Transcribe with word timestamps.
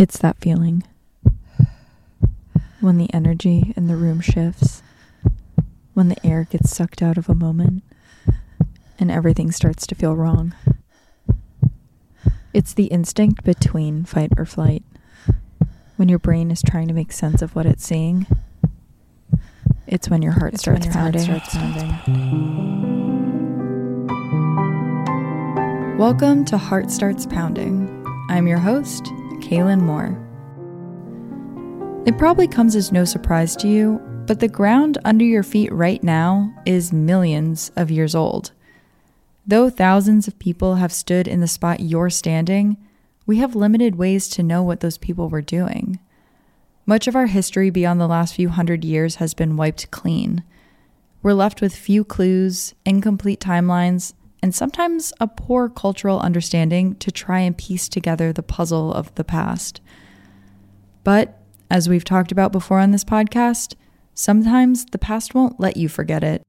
It's 0.00 0.16
that 0.20 0.40
feeling 0.40 0.82
when 2.80 2.96
the 2.96 3.12
energy 3.12 3.74
in 3.76 3.86
the 3.86 3.96
room 3.96 4.22
shifts, 4.22 4.82
when 5.92 6.08
the 6.08 6.16
air 6.26 6.44
gets 6.44 6.74
sucked 6.74 7.02
out 7.02 7.18
of 7.18 7.28
a 7.28 7.34
moment, 7.34 7.82
and 8.98 9.10
everything 9.10 9.52
starts 9.52 9.86
to 9.88 9.94
feel 9.94 10.16
wrong. 10.16 10.54
It's 12.54 12.72
the 12.72 12.86
instinct 12.86 13.44
between 13.44 14.06
fight 14.06 14.30
or 14.38 14.46
flight. 14.46 14.82
When 15.96 16.08
your 16.08 16.18
brain 16.18 16.50
is 16.50 16.62
trying 16.62 16.88
to 16.88 16.94
make 16.94 17.12
sense 17.12 17.42
of 17.42 17.54
what 17.54 17.66
it's 17.66 17.84
seeing, 17.84 18.26
it's 19.86 20.08
when 20.08 20.22
your 20.22 20.32
heart, 20.32 20.54
It's 20.54 20.62
starts, 20.62 20.86
when 20.86 20.94
your 20.94 21.02
heart 21.02 21.20
starts 21.20 21.54
pounding. 21.54 21.90
Welcome 25.98 26.46
to 26.46 26.56
Heart 26.56 26.90
Starts 26.90 27.26
Pounding. 27.26 28.02
I'm 28.30 28.46
your 28.46 28.60
host, 28.60 29.12
Kaelyn 29.40 29.80
Moore. 29.80 30.18
It 32.06 32.18
probably 32.18 32.48
comes 32.48 32.76
as 32.76 32.92
no 32.92 33.04
surprise 33.04 33.56
to 33.56 33.68
you, 33.68 34.00
but 34.26 34.40
the 34.40 34.48
ground 34.48 34.98
under 35.04 35.24
your 35.24 35.42
feet 35.42 35.72
right 35.72 36.02
now 36.02 36.54
is 36.64 36.92
millions 36.92 37.70
of 37.76 37.90
years 37.90 38.14
old. 38.14 38.52
Though 39.46 39.68
thousands 39.68 40.28
of 40.28 40.38
people 40.38 40.76
have 40.76 40.92
stood 40.92 41.26
in 41.26 41.40
the 41.40 41.48
spot 41.48 41.80
you're 41.80 42.10
standing, 42.10 42.76
we 43.26 43.38
have 43.38 43.54
limited 43.54 43.96
ways 43.96 44.28
to 44.28 44.42
know 44.42 44.62
what 44.62 44.80
those 44.80 44.98
people 44.98 45.28
were 45.28 45.42
doing. 45.42 45.98
Much 46.86 47.06
of 47.06 47.14
our 47.14 47.26
history 47.26 47.70
beyond 47.70 48.00
the 48.00 48.06
last 48.06 48.34
few 48.34 48.48
hundred 48.48 48.84
years 48.84 49.16
has 49.16 49.34
been 49.34 49.56
wiped 49.56 49.90
clean. 49.90 50.42
We're 51.22 51.34
left 51.34 51.60
with 51.60 51.74
few 51.74 52.04
clues, 52.04 52.74
incomplete 52.84 53.40
timelines, 53.40 54.14
and 54.42 54.54
sometimes 54.54 55.12
a 55.20 55.26
poor 55.26 55.68
cultural 55.68 56.20
understanding 56.20 56.94
to 56.96 57.10
try 57.10 57.40
and 57.40 57.56
piece 57.56 57.88
together 57.88 58.32
the 58.32 58.42
puzzle 58.42 58.92
of 58.92 59.14
the 59.14 59.24
past. 59.24 59.80
But, 61.04 61.40
as 61.70 61.88
we've 61.88 62.04
talked 62.04 62.32
about 62.32 62.52
before 62.52 62.78
on 62.78 62.90
this 62.90 63.04
podcast, 63.04 63.74
sometimes 64.14 64.86
the 64.86 64.98
past 64.98 65.34
won't 65.34 65.60
let 65.60 65.76
you 65.76 65.88
forget 65.88 66.24
it. 66.24 66.42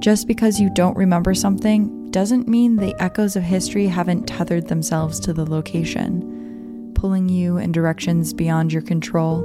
Just 0.00 0.26
because 0.26 0.60
you 0.60 0.68
don't 0.70 0.96
remember 0.96 1.34
something 1.34 2.10
doesn't 2.10 2.48
mean 2.48 2.76
the 2.76 2.94
echoes 3.00 3.36
of 3.36 3.42
history 3.42 3.86
haven't 3.86 4.26
tethered 4.26 4.68
themselves 4.68 5.20
to 5.20 5.32
the 5.32 5.48
location, 5.48 6.92
pulling 6.94 7.28
you 7.28 7.56
in 7.56 7.72
directions 7.72 8.32
beyond 8.34 8.72
your 8.72 8.82
control, 8.82 9.42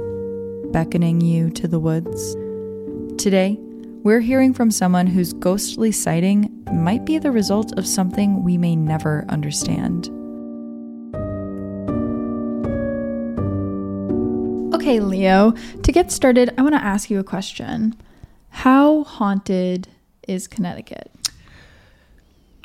beckoning 0.72 1.20
you 1.20 1.50
to 1.50 1.68
the 1.68 1.78
woods. 1.78 2.34
Today, 3.22 3.58
we're 4.08 4.20
hearing 4.20 4.54
from 4.54 4.70
someone 4.70 5.06
whose 5.06 5.34
ghostly 5.34 5.92
sighting 5.92 6.66
might 6.72 7.04
be 7.04 7.18
the 7.18 7.30
result 7.30 7.78
of 7.78 7.86
something 7.86 8.42
we 8.42 8.56
may 8.56 8.74
never 8.74 9.26
understand. 9.28 10.06
Okay, 14.74 15.00
Leo, 15.00 15.50
to 15.82 15.92
get 15.92 16.10
started, 16.10 16.54
I 16.56 16.62
want 16.62 16.74
to 16.74 16.82
ask 16.82 17.10
you 17.10 17.18
a 17.20 17.22
question. 17.22 17.94
How 18.48 19.04
haunted 19.04 19.88
is 20.26 20.46
Connecticut? 20.46 21.12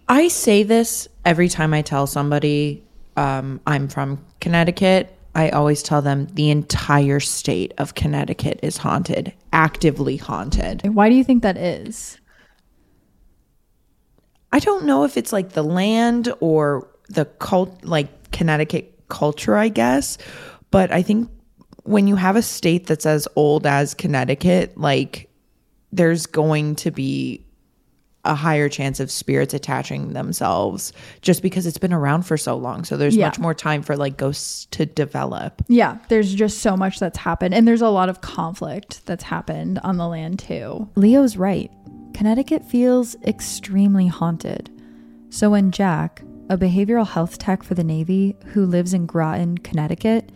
I 0.08 0.30
say 0.30 0.64
this 0.64 1.10
every 1.26 1.50
time 1.50 1.74
I 1.74 1.82
tell 1.82 2.08
somebody 2.08 2.86
um, 3.18 3.60
I'm 3.68 3.90
from 3.90 4.24
Connecticut. 4.40 5.14
I 5.36 5.50
always 5.50 5.82
tell 5.82 6.02
them 6.02 6.28
the 6.34 6.50
entire 6.50 7.20
state 7.20 7.74
of 7.78 7.96
Connecticut 7.96 8.60
is 8.62 8.78
haunted, 8.78 9.34
actively 9.52 10.18
haunted. 10.18 10.82
Why 10.94 11.10
do 11.10 11.16
you 11.16 11.24
think 11.24 11.42
that 11.44 11.58
is? 11.58 12.20
I 14.52 14.60
don't 14.60 14.86
know 14.86 15.04
if 15.04 15.18
it's 15.18 15.34
like 15.34 15.54
the 15.54 15.64
land 15.64 16.32
or 16.40 16.88
the 17.10 17.26
cult, 17.26 17.84
like 17.84 18.32
Connecticut 18.32 18.94
culture, 19.10 19.56
I 19.56 19.70
guess. 19.70 20.20
But 20.70 20.92
I 20.92 21.02
think 21.02 21.30
when 21.84 22.08
you 22.08 22.16
have 22.16 22.36
a 22.36 22.42
state 22.42 22.86
that's 22.86 23.06
as 23.06 23.28
old 23.36 23.66
as 23.66 23.96
Connecticut, 23.96 24.78
like 24.78 25.30
there's 25.92 26.28
going 26.28 26.76
to 26.76 26.92
be 26.92 27.43
a 28.26 28.36
higher 28.36 28.70
chance 28.70 29.00
of 29.02 29.12
spirits 29.12 29.54
attaching 29.54 30.14
themselves 30.14 30.94
just 31.22 31.42
because 31.42 31.66
it's 31.66 31.78
been 31.78 31.92
around 31.94 32.24
for 32.24 32.38
so 32.38 32.56
long. 32.56 32.84
So 32.86 32.96
there's 32.96 33.16
Yeah. 33.18 33.26
much 33.28 33.38
more 33.40 33.54
time 33.54 33.82
for 33.82 33.98
like 33.98 34.16
ghosts 34.18 34.66
to 34.72 34.86
develop. 34.86 35.62
Yeah, 35.68 35.98
there's 36.08 36.34
just 36.34 36.60
so 36.60 36.78
much 36.78 37.00
that's 37.00 37.18
happened, 37.18 37.54
and 37.54 37.68
there's 37.68 37.82
a 37.82 37.90
lot 37.90 38.08
of 38.10 38.22
conflict 38.22 39.06
that's 39.06 39.26
happened 39.26 39.80
on 39.84 39.98
the 39.98 40.08
land 40.08 40.40
too. 40.40 40.88
Leo's 40.96 41.36
right. 41.36 41.70
Connecticut 42.14 42.64
feels 42.64 43.16
extremely 43.26 44.08
haunted. 44.08 44.70
So 45.30 45.50
when 45.50 45.72
Jack, 45.72 46.24
a 46.50 46.58
behavioral 46.58 47.08
health 47.08 47.38
tech 47.40 47.64
for 47.64 47.74
the 47.74 47.84
Navy 47.84 48.36
who 48.54 48.66
lives 48.66 48.94
in 48.94 49.06
Groton, 49.06 49.58
Connecticut, 49.58 50.32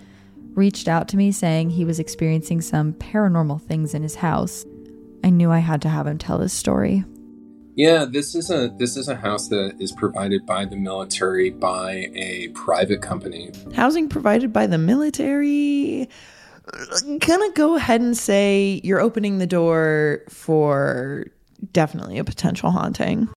reached 0.56 0.88
out 0.88 1.08
to 1.09 1.18
me 1.18 1.31
saying 1.31 1.70
he 1.70 1.86
was 1.86 2.00
experiencing 2.00 2.62
some 2.62 2.94
paranormal 2.94 3.62
things 3.62 3.94
in 3.94 4.02
his 4.02 4.16
house, 4.16 4.66
I 5.24 5.30
knew 5.30 5.52
I 5.52 5.59
had 5.59 5.81
to 5.84 5.90
have 5.90 6.08
him 6.08 6.18
tell 6.18 6.40
his 6.40 6.52
story. 6.52 7.03
Yeah, 7.78 8.06
this 8.06 8.34
is 8.34 8.50
a 8.50 8.70
this 8.76 8.98
is 8.98 9.08
a 9.08 9.16
house 9.16 9.50
that 9.50 9.76
is 9.80 9.92
provided 9.92 10.48
by 10.48 10.66
the 10.66 10.76
military 10.76 11.52
by 11.52 12.10
a 12.16 12.48
private 12.56 13.04
company. 13.04 13.52
Housing 13.76 14.10
provided 14.10 14.52
by 14.52 14.66
the 14.66 14.80
military. 14.80 16.10
Gonna 17.20 17.52
go 17.54 17.76
ahead 17.76 18.02
and 18.02 18.18
say 18.18 18.82
you're 18.84 19.00
opening 19.00 19.38
the 19.38 19.46
door 19.46 20.24
for 20.28 21.28
definitely 21.72 22.18
a 22.18 22.24
potential 22.24 22.72
haunting. 22.72 23.30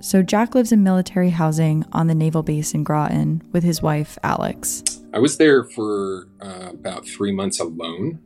So 0.00 0.22
Jack 0.22 0.54
lives 0.54 0.70
in 0.70 0.84
military 0.84 1.30
housing 1.30 1.84
on 1.92 2.06
the 2.06 2.14
naval 2.14 2.44
base 2.44 2.72
in 2.72 2.84
Groton 2.84 3.42
with 3.52 3.64
his 3.64 3.82
wife, 3.82 4.16
Alex. 4.22 4.84
I 5.12 5.18
was 5.18 5.38
there 5.38 5.64
for 5.64 6.28
uh, 6.40 6.68
about 6.70 7.04
three 7.08 7.32
months 7.32 7.58
alone, 7.58 8.20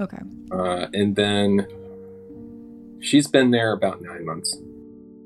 Okay. 0.00 0.18
uh, 0.50 0.88
and 0.92 1.14
then 1.14 1.68
she's 3.00 3.28
been 3.28 3.52
there 3.52 3.72
about 3.72 4.02
nine 4.02 4.24
months. 4.26 4.56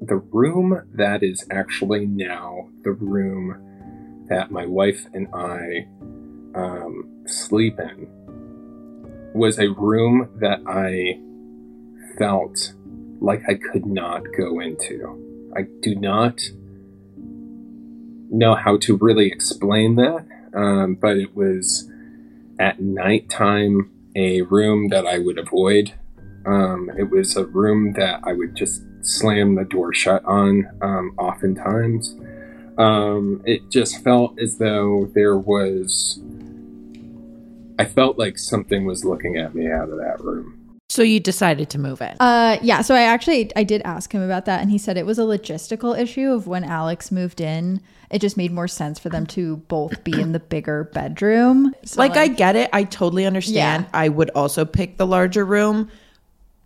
The 0.07 0.17
room 0.17 0.83
that 0.93 1.23
is 1.23 1.47
actually 1.51 2.05
now 2.05 2.69
the 2.83 2.93
room 2.93 4.27
that 4.29 4.51
my 4.51 4.67
wife 4.67 5.07
and 5.15 5.29
I 5.33 5.87
um, 6.55 7.09
sleep 7.27 7.79
in 7.79 8.07
was 9.35 9.59
a 9.59 9.69
room 9.69 10.29
that 10.41 10.61
I 10.67 11.19
felt 12.19 12.75
like 13.21 13.49
I 13.49 13.55
could 13.55 13.87
not 13.87 14.23
go 14.37 14.61
into. 14.61 15.51
I 15.57 15.63
do 15.81 15.95
not 15.95 16.39
know 18.31 18.55
how 18.57 18.77
to 18.79 18.99
really 18.99 19.29
explain 19.29 19.97
that, 19.97 20.27
um, 20.53 20.97
but 20.97 21.17
it 21.17 21.35
was 21.35 21.91
at 22.59 22.79
nighttime 22.79 23.91
a 24.15 24.43
room 24.43 24.89
that 24.89 25.07
I 25.07 25.19
would 25.19 25.39
avoid. 25.39 25.95
Um, 26.45 26.91
it 26.99 27.09
was 27.11 27.37
a 27.37 27.47
room 27.47 27.95
that 27.95 28.21
I 28.25 28.35
would 28.35 28.55
just 28.55 28.83
slam 29.05 29.55
the 29.55 29.65
door 29.65 29.93
shut 29.95 30.25
on 30.25 30.69
um, 30.83 31.15
oftentimes. 31.19 32.17
Um, 32.79 33.43
it 33.45 33.71
just 33.71 34.03
felt 34.03 34.39
as 34.41 34.59
though 34.59 35.11
there 35.15 35.37
was. 35.37 36.21
I 37.79 37.85
felt 37.85 38.19
like 38.19 38.39
something 38.39 38.85
was 38.85 39.05
looking 39.05 39.37
at 39.37 39.55
me 39.55 39.71
out 39.71 39.89
of 39.89 39.99
that 39.99 40.21
room. 40.21 40.65
So 40.89 41.03
you 41.03 41.19
decided 41.19 41.71
to 41.71 41.79
move 41.79 42.01
it. 42.03 42.17
Uh, 42.21 42.59
yeah. 42.63 42.83
So 42.83 42.95
I 42.95 43.03
actually 43.03 43.51
I 43.57 43.65
did 43.65 43.83
ask 43.85 44.13
him 44.13 44.23
about 44.23 44.45
that, 44.45 44.61
and 44.61 44.71
he 44.71 44.79
said 44.79 44.97
it 44.97 45.07
was 45.07 45.19
a 45.19 45.23
logistical 45.23 45.99
issue 45.99 46.31
of 46.31 46.47
when 46.47 46.63
Alex 46.63 47.11
moved 47.11 47.41
in. 47.41 47.81
It 48.11 48.21
just 48.21 48.37
made 48.37 48.53
more 48.53 48.69
sense 48.69 48.99
for 48.99 49.09
them 49.09 49.27
to 49.29 49.57
both 49.57 50.05
be 50.05 50.21
in 50.21 50.33
the 50.33 50.39
bigger 50.39 50.85
bedroom. 50.95 51.75
So, 51.85 52.01
like, 52.01 52.17
I 52.17 52.29
get 52.29 52.55
it. 52.55 52.71
I 52.73 52.85
totally 52.85 53.27
understand. 53.27 53.85
Yeah. 53.85 53.91
I 53.93 54.09
would 54.09 54.31
also 54.31 54.65
pick 54.65 54.99
the 54.99 55.07
larger 55.07 55.45
room, 55.45 55.91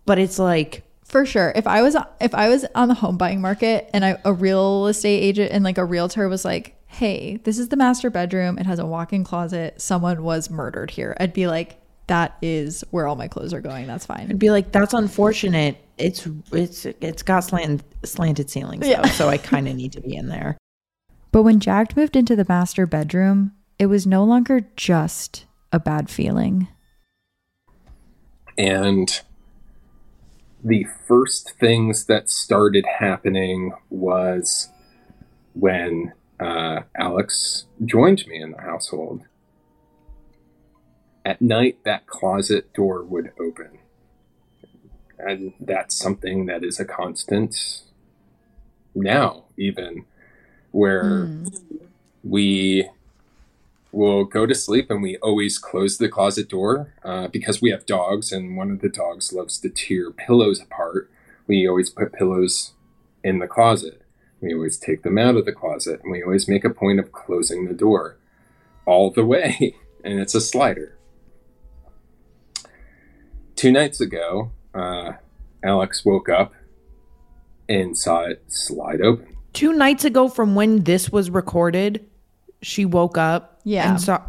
but 0.04 0.18
it's 0.18 0.38
like 0.38 0.82
For 1.08 1.24
sure. 1.24 1.52
If 1.56 1.66
I 1.66 1.80
was 1.82 1.96
if 2.20 2.34
I 2.34 2.48
was 2.48 2.66
on 2.74 2.88
the 2.88 2.94
home 2.94 3.16
buying 3.16 3.40
market 3.40 3.88
and 3.94 4.04
I, 4.04 4.18
a 4.24 4.32
real 4.32 4.86
estate 4.88 5.20
agent 5.20 5.52
and 5.52 5.64
like 5.64 5.78
a 5.78 5.84
realtor 5.84 6.28
was 6.28 6.44
like, 6.44 6.76
"Hey, 6.86 7.36
this 7.44 7.58
is 7.58 7.68
the 7.68 7.76
master 7.76 8.10
bedroom. 8.10 8.58
It 8.58 8.66
has 8.66 8.78
a 8.78 8.84
walk-in 8.86 9.24
closet. 9.24 9.80
Someone 9.80 10.22
was 10.22 10.50
murdered 10.50 10.90
here." 10.90 11.16
I'd 11.18 11.32
be 11.32 11.46
like, 11.46 11.80
"That 12.08 12.36
is 12.42 12.84
where 12.90 13.06
all 13.06 13.16
my 13.16 13.26
clothes 13.26 13.54
are 13.54 13.62
going. 13.62 13.86
That's 13.86 14.04
fine." 14.04 14.28
I'd 14.28 14.38
be 14.38 14.50
like, 14.50 14.70
that's 14.70 14.92
unfortunate. 14.92 15.78
It's 15.96 16.28
it's 16.52 16.84
it's 16.84 17.22
got 17.22 17.40
slant, 17.40 17.82
slanted 18.04 18.50
ceilings, 18.50 18.86
Yeah. 18.86 19.00
though, 19.00 19.08
so 19.08 19.28
I 19.30 19.38
kind 19.38 19.66
of 19.66 19.76
need 19.76 19.92
to 19.92 20.02
be 20.02 20.14
in 20.14 20.28
there. 20.28 20.58
But 21.32 21.42
when 21.42 21.58
Jack 21.58 21.96
moved 21.96 22.16
into 22.16 22.36
the 22.36 22.44
master 22.46 22.86
bedroom, 22.86 23.52
it 23.78 23.86
was 23.86 24.06
no 24.06 24.24
longer 24.24 24.66
just 24.76 25.46
a 25.72 25.80
bad 25.80 26.10
feeling. 26.10 26.68
And 28.58 29.20
the 30.62 30.86
first 31.06 31.52
things 31.58 32.06
that 32.06 32.28
started 32.28 32.84
happening 32.98 33.72
was 33.90 34.68
when 35.54 36.12
uh, 36.40 36.80
Alex 36.96 37.66
joined 37.84 38.26
me 38.26 38.40
in 38.40 38.52
the 38.52 38.60
household. 38.60 39.22
At 41.24 41.42
night, 41.42 41.78
that 41.84 42.06
closet 42.06 42.72
door 42.72 43.02
would 43.02 43.32
open. 43.38 43.78
And 45.18 45.52
that's 45.60 45.96
something 45.96 46.46
that 46.46 46.64
is 46.64 46.78
a 46.78 46.84
constant 46.84 47.82
now, 48.94 49.44
even 49.56 50.04
where 50.70 51.28
we 52.22 52.88
we'll 53.98 54.22
go 54.22 54.46
to 54.46 54.54
sleep 54.54 54.92
and 54.92 55.02
we 55.02 55.16
always 55.16 55.58
close 55.58 55.98
the 55.98 56.08
closet 56.08 56.48
door 56.48 56.94
uh, 57.04 57.26
because 57.26 57.60
we 57.60 57.70
have 57.70 57.84
dogs 57.84 58.30
and 58.30 58.56
one 58.56 58.70
of 58.70 58.80
the 58.80 58.88
dogs 58.88 59.32
loves 59.32 59.58
to 59.58 59.68
tear 59.68 60.12
pillows 60.12 60.60
apart. 60.60 61.10
We 61.48 61.66
always 61.66 61.90
put 61.90 62.12
pillows 62.12 62.74
in 63.24 63.40
the 63.40 63.48
closet. 63.48 64.00
We 64.40 64.54
always 64.54 64.78
take 64.78 65.02
them 65.02 65.18
out 65.18 65.34
of 65.34 65.46
the 65.46 65.52
closet 65.52 66.00
and 66.04 66.12
we 66.12 66.22
always 66.22 66.46
make 66.46 66.64
a 66.64 66.70
point 66.70 67.00
of 67.00 67.10
closing 67.10 67.66
the 67.66 67.74
door 67.74 68.16
all 68.86 69.10
the 69.10 69.24
way. 69.24 69.74
And 70.04 70.20
it's 70.20 70.34
a 70.34 70.40
slider. 70.40 70.96
Two 73.56 73.72
nights 73.72 74.00
ago, 74.00 74.52
uh, 74.72 75.14
Alex 75.62 76.04
woke 76.04 76.28
up 76.28 76.54
and 77.68 77.98
saw 77.98 78.20
it 78.20 78.44
slide 78.46 79.00
open. 79.00 79.36
Two 79.52 79.72
nights 79.72 80.04
ago 80.04 80.28
from 80.28 80.54
when 80.54 80.84
this 80.84 81.10
was 81.10 81.30
recorded, 81.30 82.08
she 82.62 82.84
woke 82.84 83.18
up 83.18 83.60
Yeah. 83.64 83.90
and 83.90 84.00
saw 84.00 84.20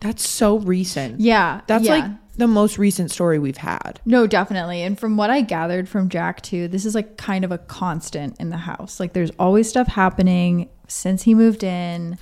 that's 0.00 0.28
so 0.28 0.58
recent. 0.58 1.20
Yeah. 1.20 1.62
That's 1.66 1.84
yeah. 1.86 1.94
like 1.94 2.10
the 2.36 2.46
most 2.46 2.76
recent 2.76 3.10
story 3.10 3.38
we've 3.38 3.56
had. 3.56 4.00
No, 4.04 4.26
definitely. 4.26 4.82
And 4.82 4.98
from 4.98 5.16
what 5.16 5.30
I 5.30 5.40
gathered 5.40 5.88
from 5.88 6.08
Jack 6.10 6.42
too, 6.42 6.68
this 6.68 6.84
is 6.84 6.94
like 6.94 7.16
kind 7.16 7.44
of 7.44 7.50
a 7.52 7.58
constant 7.58 8.38
in 8.38 8.50
the 8.50 8.58
house. 8.58 9.00
Like 9.00 9.14
there's 9.14 9.30
always 9.38 9.68
stuff 9.68 9.86
happening 9.86 10.68
since 10.88 11.22
he 11.22 11.34
moved 11.34 11.64
in, 11.64 12.18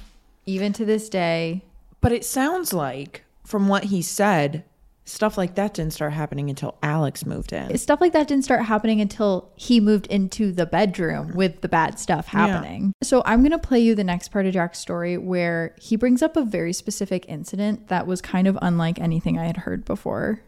even 0.46 0.72
to 0.75 0.84
this 0.84 1.08
day. 1.08 1.64
But 2.00 2.12
it 2.12 2.25
sounds 2.25 2.72
like 2.72 3.25
from 3.44 3.69
what 3.69 3.84
he 3.84 4.00
said, 4.02 4.64
stuff 5.04 5.37
like 5.37 5.56
that 5.56 5.75
didn't 5.75 5.93
start 5.93 6.12
happening 6.12 6.49
until 6.49 6.78
Alex 6.82 7.26
moved 7.26 7.52
in. 7.52 7.76
Stuff 7.78 8.00
like 8.00 8.12
that 8.12 8.28
didn't 8.28 8.44
start 8.44 8.62
happening 8.64 9.00
until 9.00 9.52
he 9.56 9.81
moved 9.81 10.06
into 10.06 10.52
the 10.52 10.66
bedroom 10.66 11.34
with 11.34 11.60
the 11.60 11.69
bad 11.69 11.99
stuff 11.99 12.28
happening. 12.28 12.93
So 13.02 13.22
I'm 13.26 13.40
going 13.40 13.50
to 13.50 13.58
play 13.58 13.81
you 13.81 13.94
the 13.94 14.04
next 14.04 14.28
part 14.28 14.46
of 14.46 14.52
Jack's 14.52 14.78
story 14.78 15.19
where 15.19 15.75
he 15.78 15.96
brings 15.96 16.22
up 16.22 16.37
a 16.37 16.43
very 16.43 16.72
specific 16.72 17.25
incident 17.28 17.88
that 17.88 18.06
was 18.06 18.20
kind 18.20 18.46
of 18.46 18.56
unlike 18.62 19.00
anything 19.00 19.38
I 19.38 19.46
had 19.46 19.58
heard 19.58 19.84
before. 19.84 20.43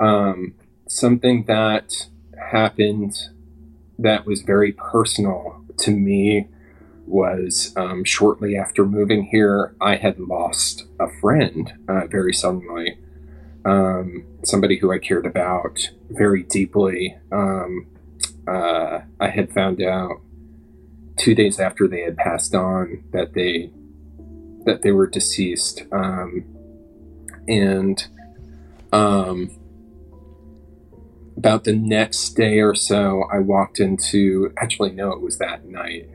um, 0.00 0.54
something 0.88 1.44
that 1.46 2.08
happened 2.50 3.14
that 3.98 4.26
was 4.26 4.42
very 4.42 4.72
personal 4.72 5.64
to 5.78 5.90
me 5.90 6.48
was 7.12 7.72
um, 7.76 8.04
shortly 8.04 8.56
after 8.56 8.84
moving 8.84 9.24
here, 9.24 9.74
I 9.80 9.96
had 9.96 10.18
lost 10.18 10.86
a 10.98 11.08
friend 11.20 11.72
uh, 11.88 12.06
very 12.06 12.32
suddenly. 12.32 12.98
Um, 13.64 14.24
somebody 14.42 14.78
who 14.78 14.92
I 14.92 14.98
cared 14.98 15.26
about 15.26 15.90
very 16.10 16.42
deeply. 16.42 17.16
Um, 17.30 17.86
uh, 18.48 19.02
I 19.20 19.28
had 19.28 19.52
found 19.52 19.80
out 19.80 20.20
two 21.16 21.34
days 21.34 21.60
after 21.60 21.86
they 21.86 22.00
had 22.00 22.16
passed 22.16 22.54
on 22.54 23.04
that 23.12 23.34
they 23.34 23.70
that 24.64 24.82
they 24.82 24.92
were 24.92 25.08
deceased, 25.08 25.82
um, 25.92 26.44
and 27.48 28.06
um, 28.92 29.50
about 31.36 31.64
the 31.64 31.74
next 31.74 32.30
day 32.30 32.60
or 32.60 32.74
so, 32.74 33.24
I 33.32 33.38
walked 33.38 33.80
into 33.80 34.52
actually, 34.56 34.92
no, 34.92 35.12
it 35.12 35.20
was 35.20 35.38
that 35.38 35.64
night. 35.64 36.08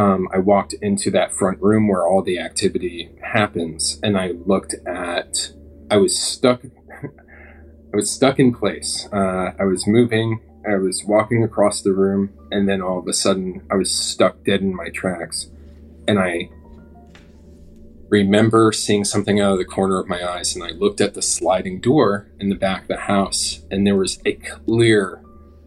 Um, 0.00 0.28
I 0.32 0.38
walked 0.38 0.72
into 0.80 1.10
that 1.10 1.30
front 1.30 1.60
room 1.60 1.86
where 1.86 2.06
all 2.06 2.22
the 2.22 2.38
activity 2.38 3.10
happens, 3.22 4.00
and 4.02 4.16
I 4.16 4.28
looked 4.46 4.74
at. 4.86 5.52
I 5.90 5.98
was 5.98 6.18
stuck. 6.18 6.62
I 7.04 7.96
was 7.96 8.10
stuck 8.10 8.38
in 8.38 8.54
place. 8.54 9.06
Uh, 9.12 9.52
I 9.60 9.64
was 9.64 9.86
moving. 9.86 10.40
I 10.66 10.76
was 10.76 11.04
walking 11.04 11.44
across 11.44 11.82
the 11.82 11.92
room, 11.92 12.32
and 12.50 12.66
then 12.66 12.80
all 12.80 12.98
of 12.98 13.08
a 13.08 13.12
sudden, 13.12 13.66
I 13.70 13.74
was 13.74 13.90
stuck 13.90 14.42
dead 14.42 14.62
in 14.62 14.74
my 14.74 14.88
tracks. 14.88 15.50
And 16.08 16.18
I 16.18 16.48
remember 18.08 18.72
seeing 18.72 19.04
something 19.04 19.38
out 19.38 19.52
of 19.52 19.58
the 19.58 19.66
corner 19.66 20.00
of 20.00 20.08
my 20.08 20.26
eyes, 20.26 20.54
and 20.54 20.64
I 20.64 20.70
looked 20.70 21.02
at 21.02 21.12
the 21.12 21.20
sliding 21.20 21.78
door 21.78 22.26
in 22.40 22.48
the 22.48 22.54
back 22.54 22.82
of 22.82 22.88
the 22.88 22.96
house, 22.96 23.60
and 23.70 23.86
there 23.86 23.96
was 23.96 24.18
a 24.24 24.32
clear 24.32 25.22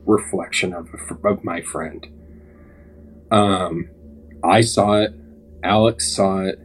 reflection 0.07 0.73
of, 0.73 0.89
of 1.23 1.43
my 1.43 1.61
friend. 1.61 2.07
Um, 3.29 3.89
I 4.43 4.61
saw 4.61 4.93
it. 5.01 5.13
Alex 5.63 6.13
saw 6.13 6.41
it. 6.41 6.59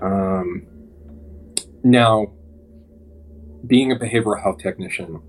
Um, 0.00 0.66
now, 1.82 2.32
being 3.66 3.90
a 3.90 3.96
behavioral 3.96 4.42
health 4.42 4.58
technician, 4.58 5.22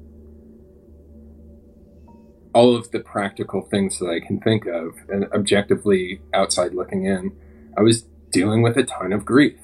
all 2.53 2.75
of 2.75 2.91
the 2.91 2.99
practical 2.99 3.61
things 3.61 3.99
that 3.99 4.09
I 4.09 4.19
can 4.19 4.39
think 4.39 4.65
of, 4.65 4.95
and 5.09 5.25
objectively 5.33 6.21
outside 6.33 6.73
looking 6.73 7.05
in, 7.05 7.35
I 7.77 7.81
was 7.81 8.03
dealing 8.31 8.61
with 8.61 8.77
a 8.77 8.83
ton 8.83 9.13
of 9.13 9.25
grief. 9.25 9.59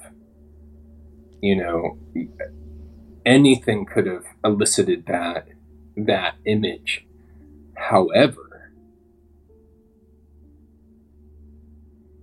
You 1.40 1.56
know, 1.56 1.98
anything 3.26 3.84
could 3.84 4.06
have 4.06 4.24
elicited 4.44 5.06
that 5.06 5.48
that 5.96 6.36
image. 6.46 7.06
However, 7.76 8.51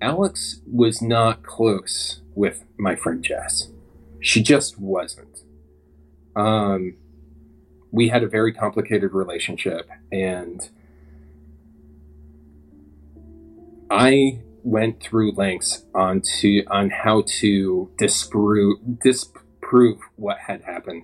Alex 0.01 0.61
was 0.65 1.01
not 1.01 1.43
close 1.43 2.21
with 2.33 2.63
my 2.77 2.95
friend 2.95 3.23
Jess. 3.23 3.69
She 4.21 4.41
just 4.41 4.79
wasn't. 4.79 5.43
Um, 6.35 6.95
we 7.91 8.09
had 8.09 8.23
a 8.23 8.27
very 8.27 8.53
complicated 8.53 9.13
relationship, 9.13 9.89
and 10.11 10.69
I 13.89 14.39
went 14.63 15.01
through 15.01 15.31
lengths 15.31 15.85
on 15.93 16.21
to 16.39 16.63
on 16.67 16.91
how 16.91 17.23
to 17.25 17.91
disprove 17.97 18.99
disprove 19.01 19.99
what 20.15 20.37
had 20.47 20.63
happened. 20.63 21.03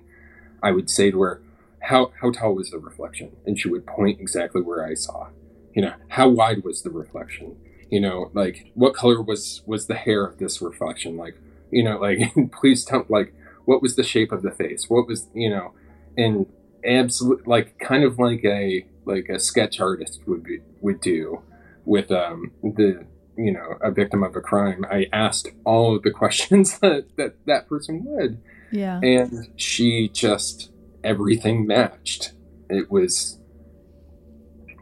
I 0.62 0.70
would 0.70 0.88
say 0.88 1.10
to 1.10 1.20
her, 1.20 1.42
"How 1.80 2.12
how 2.20 2.30
tall 2.30 2.54
was 2.54 2.70
the 2.70 2.78
reflection?" 2.78 3.36
And 3.44 3.58
she 3.58 3.68
would 3.68 3.86
point 3.86 4.20
exactly 4.20 4.62
where 4.62 4.84
I 4.86 4.94
saw. 4.94 5.28
You 5.74 5.82
know, 5.82 5.94
how 6.08 6.28
wide 6.28 6.64
was 6.64 6.82
the 6.82 6.90
reflection? 6.90 7.56
You 7.90 8.00
know, 8.00 8.30
like 8.34 8.70
what 8.74 8.94
color 8.94 9.22
was 9.22 9.62
was 9.66 9.86
the 9.86 9.94
hair 9.94 10.24
of 10.26 10.38
this 10.38 10.60
reflection? 10.60 11.16
Like, 11.16 11.36
you 11.70 11.84
know, 11.84 11.98
like 11.98 12.18
please 12.52 12.84
tell 12.84 13.04
like 13.08 13.34
what 13.64 13.82
was 13.82 13.96
the 13.96 14.02
shape 14.04 14.32
of 14.32 14.42
the 14.42 14.50
face? 14.50 14.88
What 14.88 15.06
was 15.06 15.28
you 15.34 15.50
know, 15.50 15.72
and 16.16 16.46
absolute 16.84 17.46
like 17.46 17.78
kind 17.78 18.04
of 18.04 18.18
like 18.18 18.44
a 18.44 18.86
like 19.04 19.28
a 19.28 19.38
sketch 19.38 19.80
artist 19.80 20.20
would 20.26 20.42
be, 20.44 20.60
would 20.80 21.00
do 21.00 21.42
with 21.84 22.10
um 22.10 22.52
the 22.62 23.04
you 23.36 23.52
know 23.52 23.76
a 23.82 23.90
victim 23.90 24.22
of 24.22 24.34
a 24.34 24.40
crime 24.40 24.84
i 24.90 25.06
asked 25.12 25.48
all 25.64 25.96
of 25.96 26.02
the 26.02 26.10
questions 26.22 26.78
that 26.78 27.04
that, 27.16 27.34
that 27.46 27.68
person 27.68 28.02
would 28.04 28.40
Yeah. 28.72 28.98
and 29.02 29.48
she 29.56 30.08
just 30.08 30.70
everything 31.04 31.66
matched 31.66 32.32
it 32.70 32.90
was 32.90 33.38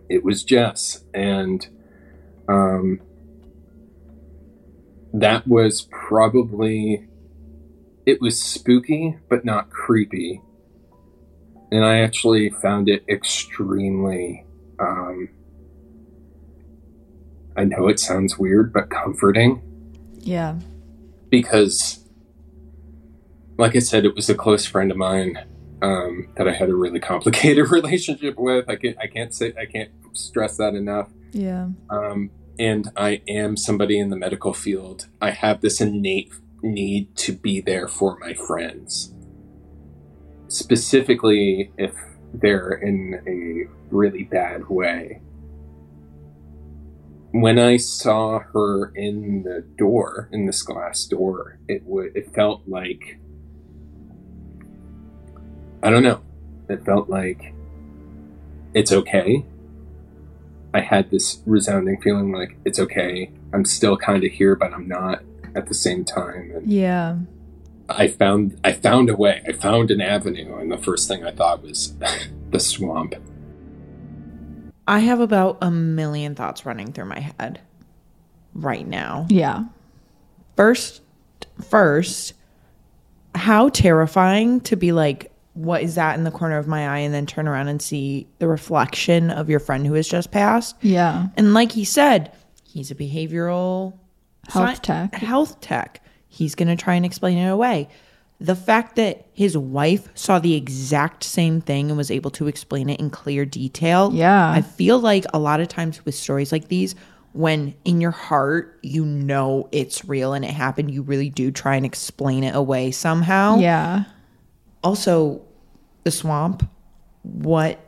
it 0.08 0.22
was 0.24 0.44
jess 0.44 1.04
and 1.12 1.66
um 2.48 3.00
that 5.12 5.46
was 5.46 5.82
probably 5.92 7.06
it 8.06 8.20
was 8.20 8.40
spooky 8.42 9.16
but 9.28 9.44
not 9.44 9.70
creepy. 9.70 10.40
And 11.70 11.84
i 11.84 11.98
actually 12.00 12.50
found 12.50 12.88
it 12.88 13.04
extremely 13.08 14.44
um 14.78 15.28
i 17.56 17.64
know 17.64 17.88
it 17.88 17.98
sounds 18.00 18.38
weird 18.38 18.72
but 18.72 18.90
comforting. 18.90 19.62
Yeah. 20.20 20.56
because 21.30 22.04
like 23.58 23.76
i 23.76 23.78
said 23.78 24.04
it 24.04 24.14
was 24.14 24.28
a 24.30 24.34
close 24.34 24.66
friend 24.66 24.90
of 24.90 24.96
mine 24.96 25.38
um, 25.82 26.28
that 26.36 26.48
i 26.48 26.52
had 26.52 26.70
a 26.70 26.74
really 26.74 27.00
complicated 27.00 27.70
relationship 27.70 28.36
with. 28.38 28.68
I 28.68 28.76
can't 28.76 28.96
i 29.00 29.06
can't 29.06 29.34
say 29.34 29.52
i 29.60 29.66
can't 29.66 29.90
stress 30.12 30.56
that 30.56 30.74
enough 30.74 31.08
Yeah. 31.34 31.68
um, 31.90 32.30
and 32.58 32.90
i 32.96 33.20
am 33.28 33.56
somebody 33.56 33.98
in 33.98 34.10
the 34.10 34.16
medical 34.16 34.54
field 34.54 35.08
i 35.20 35.30
have 35.30 35.60
this 35.60 35.80
innate 35.80 36.32
need 36.62 37.14
to 37.16 37.32
be 37.32 37.60
there 37.60 37.88
for 37.88 38.18
my 38.20 38.34
friends 38.34 39.12
specifically 40.48 41.72
if 41.76 41.92
they're 42.32 42.72
in 42.72 43.20
a 43.26 43.94
really 43.94 44.24
bad 44.24 44.68
way 44.68 45.20
when 47.34 47.58
I 47.58 47.78
saw 47.78 48.38
her 48.38 48.92
in 48.94 49.42
the 49.42 49.62
door, 49.76 50.28
in 50.30 50.46
this 50.46 50.62
glass 50.62 51.04
door, 51.04 51.58
it 51.66 51.82
would 51.84 52.16
it 52.16 52.32
felt 52.32 52.62
like 52.68 53.18
I 55.82 55.90
don't 55.90 56.04
know. 56.04 56.22
It 56.68 56.84
felt 56.84 57.10
like 57.10 57.52
it's 58.72 58.92
okay. 58.92 59.44
I 60.74 60.80
had 60.80 61.10
this 61.10 61.40
resounding 61.46 62.00
feeling 62.00 62.32
like 62.32 62.56
it's 62.64 62.80
okay. 62.80 63.30
I'm 63.52 63.64
still 63.64 63.96
kind 63.96 64.24
of 64.24 64.32
here, 64.32 64.56
but 64.56 64.74
I'm 64.74 64.88
not 64.88 65.22
at 65.54 65.68
the 65.68 65.74
same 65.74 66.04
time. 66.04 66.50
And 66.54 66.66
Yeah. 66.70 67.18
I 67.88 68.08
found 68.08 68.58
I 68.64 68.72
found 68.72 69.08
a 69.08 69.16
way. 69.16 69.42
I 69.46 69.52
found 69.52 69.90
an 69.90 70.00
avenue, 70.00 70.56
and 70.56 70.72
the 70.72 70.78
first 70.78 71.06
thing 71.06 71.24
I 71.24 71.30
thought 71.30 71.62
was 71.62 71.94
the 72.50 72.58
swamp. 72.58 73.14
I 74.88 75.00
have 75.00 75.20
about 75.20 75.58
a 75.60 75.70
million 75.70 76.34
thoughts 76.34 76.66
running 76.66 76.92
through 76.92 77.06
my 77.06 77.20
head 77.20 77.60
right 78.54 78.86
now. 78.86 79.26
Yeah. 79.28 79.64
First, 80.56 81.02
first, 81.62 82.34
how 83.34 83.68
terrifying 83.68 84.60
to 84.62 84.76
be 84.76 84.92
like, 84.92 85.30
what 85.54 85.82
is 85.82 85.94
that 85.94 86.18
in 86.18 86.24
the 86.24 86.30
corner 86.30 86.58
of 86.58 86.66
my 86.66 86.88
eye? 86.88 86.98
And 86.98 87.14
then 87.14 87.26
turn 87.26 87.48
around 87.48 87.68
and 87.68 87.80
see 87.80 88.26
the 88.38 88.48
reflection 88.48 89.30
of 89.30 89.48
your 89.48 89.60
friend 89.60 89.86
who 89.86 89.94
has 89.94 90.08
just 90.08 90.30
passed. 90.30 90.76
Yeah. 90.82 91.26
And 91.36 91.54
like 91.54 91.72
he 91.72 91.84
said, 91.84 92.32
he's 92.64 92.90
a 92.90 92.94
behavioral 92.94 93.96
Health 94.48 94.70
sci- 94.76 94.80
tech. 94.82 95.14
Health 95.14 95.60
tech. 95.60 96.02
He's 96.28 96.54
going 96.54 96.68
to 96.68 96.76
try 96.76 96.94
and 96.94 97.06
explain 97.06 97.38
it 97.38 97.48
away. 97.48 97.88
The 98.40 98.56
fact 98.56 98.96
that 98.96 99.26
his 99.32 99.56
wife 99.56 100.08
saw 100.14 100.40
the 100.40 100.54
exact 100.54 101.22
same 101.22 101.60
thing 101.60 101.88
and 101.88 101.96
was 101.96 102.10
able 102.10 102.32
to 102.32 102.48
explain 102.48 102.90
it 102.90 102.98
in 102.98 103.08
clear 103.08 103.44
detail. 103.46 104.10
Yeah. 104.12 104.50
I 104.50 104.60
feel 104.60 104.98
like 104.98 105.24
a 105.32 105.38
lot 105.38 105.60
of 105.60 105.68
times 105.68 106.04
with 106.04 106.16
stories 106.16 106.50
like 106.50 106.66
these, 106.68 106.96
when 107.32 107.74
in 107.84 108.00
your 108.00 108.10
heart 108.10 108.78
you 108.82 109.04
know 109.04 109.68
it's 109.72 110.04
real 110.04 110.32
and 110.34 110.44
it 110.44 110.50
happened, 110.50 110.90
you 110.92 111.02
really 111.02 111.30
do 111.30 111.50
try 111.52 111.76
and 111.76 111.86
explain 111.86 112.42
it 112.44 112.54
away 112.56 112.90
somehow. 112.90 113.58
Yeah. 113.58 114.04
Also, 114.84 115.40
the 116.04 116.10
swamp. 116.10 116.68
What 117.22 117.80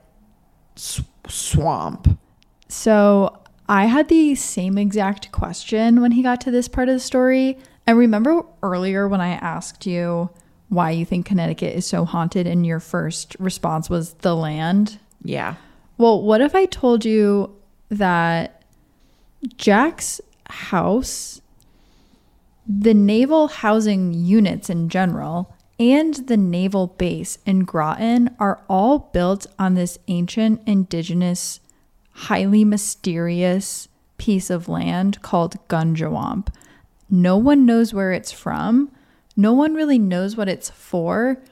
s- 0.76 1.02
swamp? 1.28 2.18
So 2.68 3.38
I 3.68 3.86
had 3.86 4.08
the 4.08 4.34
same 4.34 4.78
exact 4.78 5.30
question 5.30 6.00
when 6.00 6.12
he 6.12 6.22
got 6.22 6.40
to 6.42 6.50
this 6.50 6.68
part 6.68 6.88
of 6.88 6.94
the 6.94 7.00
story. 7.00 7.58
And 7.86 7.98
remember 7.98 8.42
earlier 8.62 9.06
when 9.06 9.20
I 9.20 9.32
asked 9.32 9.86
you 9.86 10.30
why 10.68 10.90
you 10.90 11.04
think 11.04 11.26
Connecticut 11.26 11.76
is 11.76 11.86
so 11.86 12.04
haunted, 12.04 12.46
and 12.46 12.66
your 12.66 12.80
first 12.80 13.36
response 13.38 13.88
was 13.88 14.14
the 14.14 14.34
land? 14.34 14.98
Yeah. 15.22 15.54
Well, 15.96 16.20
what 16.22 16.40
if 16.40 16.54
I 16.56 16.64
told 16.66 17.04
you 17.04 17.54
that 17.88 18.64
Jack's 19.56 20.20
house, 20.48 21.40
the 22.66 22.94
naval 22.94 23.46
housing 23.48 24.12
units 24.12 24.68
in 24.68 24.88
general, 24.88 25.54
and 25.78 26.14
the 26.14 26.36
naval 26.36 26.86
base 26.86 27.38
in 27.44 27.60
Groton 27.60 28.34
are 28.38 28.62
all 28.68 28.98
built 28.98 29.46
on 29.58 29.74
this 29.74 29.98
ancient 30.08 30.62
indigenous, 30.66 31.60
highly 32.12 32.64
mysterious 32.64 33.88
piece 34.18 34.48
of 34.48 34.68
land 34.68 35.20
called 35.22 35.56
Gungywamp. 35.68 36.48
No 37.10 37.36
one 37.36 37.66
knows 37.66 37.92
where 37.92 38.12
it's 38.12 38.32
from. 38.32 38.90
No 39.36 39.52
one 39.52 39.74
really 39.74 39.98
knows 39.98 40.36
what 40.36 40.48
it's 40.48 40.70
for. 40.70 41.42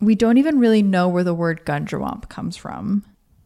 We 0.00 0.14
don't 0.14 0.38
even 0.38 0.58
really 0.58 0.82
know 0.82 1.08
where 1.08 1.24
the 1.24 1.34
word 1.34 1.66
Gungywamp 1.66 2.28
comes 2.28 2.56
from. 2.56 3.04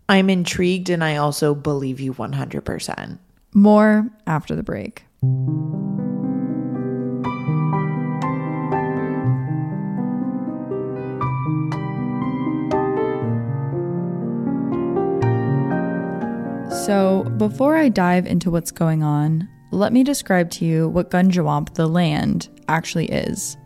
I'm 0.08 0.28
intrigued 0.28 0.90
and 0.90 1.02
I 1.02 1.16
also 1.16 1.54
believe 1.54 1.98
you 1.98 2.12
100%. 2.12 3.18
More 3.54 4.10
after 4.26 4.54
the 4.54 4.62
break. 4.62 5.04
So, 16.84 17.22
before 17.38 17.78
I 17.78 17.88
dive 17.88 18.26
into 18.26 18.50
what's 18.50 18.70
going 18.70 19.02
on, 19.02 19.48
let 19.70 19.90
me 19.90 20.04
describe 20.04 20.50
to 20.50 20.66
you 20.66 20.86
what 20.86 21.10
Gungywamp, 21.10 21.72
the 21.72 21.86
land, 21.86 22.50
actually 22.68 23.06
is. 23.06 23.56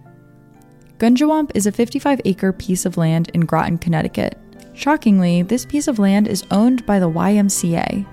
Gungywamp 0.99 1.51
is 1.57 1.67
a 1.67 1.73
55 1.73 2.21
acre 2.25 2.53
piece 2.53 2.87
of 2.87 2.97
land 2.97 3.29
in 3.35 3.41
Groton, 3.41 3.77
Connecticut. 3.77 4.39
Shockingly, 4.73 5.43
this 5.43 5.67
piece 5.67 5.89
of 5.89 5.99
land 5.99 6.29
is 6.29 6.45
owned 6.53 6.87
by 6.87 7.01
the 7.01 7.11
YMCA. 7.11 8.07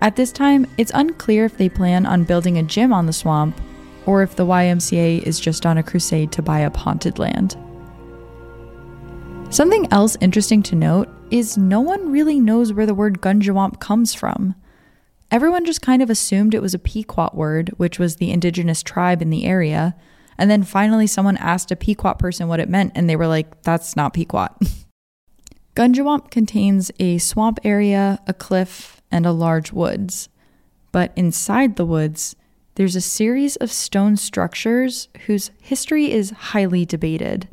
At 0.00 0.14
this 0.14 0.30
time, 0.30 0.64
it's 0.78 0.92
unclear 0.94 1.44
if 1.44 1.56
they 1.56 1.68
plan 1.68 2.06
on 2.06 2.22
building 2.22 2.58
a 2.58 2.62
gym 2.62 2.92
on 2.92 3.06
the 3.06 3.12
swamp 3.12 3.60
or 4.06 4.22
if 4.22 4.36
the 4.36 4.46
YMCA 4.46 5.24
is 5.24 5.40
just 5.40 5.66
on 5.66 5.78
a 5.78 5.82
crusade 5.82 6.30
to 6.30 6.40
buy 6.40 6.62
up 6.62 6.76
haunted 6.76 7.18
land. 7.18 7.56
Something 9.50 9.92
else 9.92 10.16
interesting 10.20 10.62
to 10.64 10.76
note 10.76 11.08
is 11.34 11.58
no 11.58 11.80
one 11.80 12.12
really 12.12 12.38
knows 12.38 12.72
where 12.72 12.86
the 12.86 12.94
word 12.94 13.20
Gungywamp 13.20 13.80
comes 13.80 14.14
from. 14.14 14.54
Everyone 15.32 15.64
just 15.64 15.82
kind 15.82 16.00
of 16.00 16.08
assumed 16.08 16.54
it 16.54 16.62
was 16.62 16.74
a 16.74 16.78
Pequot 16.78 17.30
word, 17.34 17.70
which 17.76 17.98
was 17.98 18.16
the 18.16 18.30
indigenous 18.30 18.84
tribe 18.84 19.20
in 19.20 19.30
the 19.30 19.44
area, 19.44 19.96
and 20.38 20.48
then 20.48 20.62
finally 20.62 21.08
someone 21.08 21.36
asked 21.38 21.72
a 21.72 21.76
Pequot 21.76 22.14
person 22.20 22.46
what 22.46 22.60
it 22.60 22.68
meant, 22.68 22.92
and 22.94 23.10
they 23.10 23.16
were 23.16 23.26
like, 23.26 23.60
that's 23.64 23.96
not 23.96 24.14
Pequot. 24.14 24.46
Gungywamp 25.74 26.30
contains 26.30 26.92
a 27.00 27.18
swamp 27.18 27.58
area, 27.64 28.20
a 28.28 28.32
cliff, 28.32 29.02
and 29.10 29.26
a 29.26 29.32
large 29.32 29.72
woods. 29.72 30.28
But 30.92 31.12
inside 31.16 31.74
the 31.74 31.84
woods, 31.84 32.36
there's 32.76 32.94
a 32.94 33.00
series 33.00 33.56
of 33.56 33.72
stone 33.72 34.16
structures 34.16 35.08
whose 35.26 35.50
history 35.60 36.12
is 36.12 36.30
highly 36.30 36.84
debated. 36.84 37.48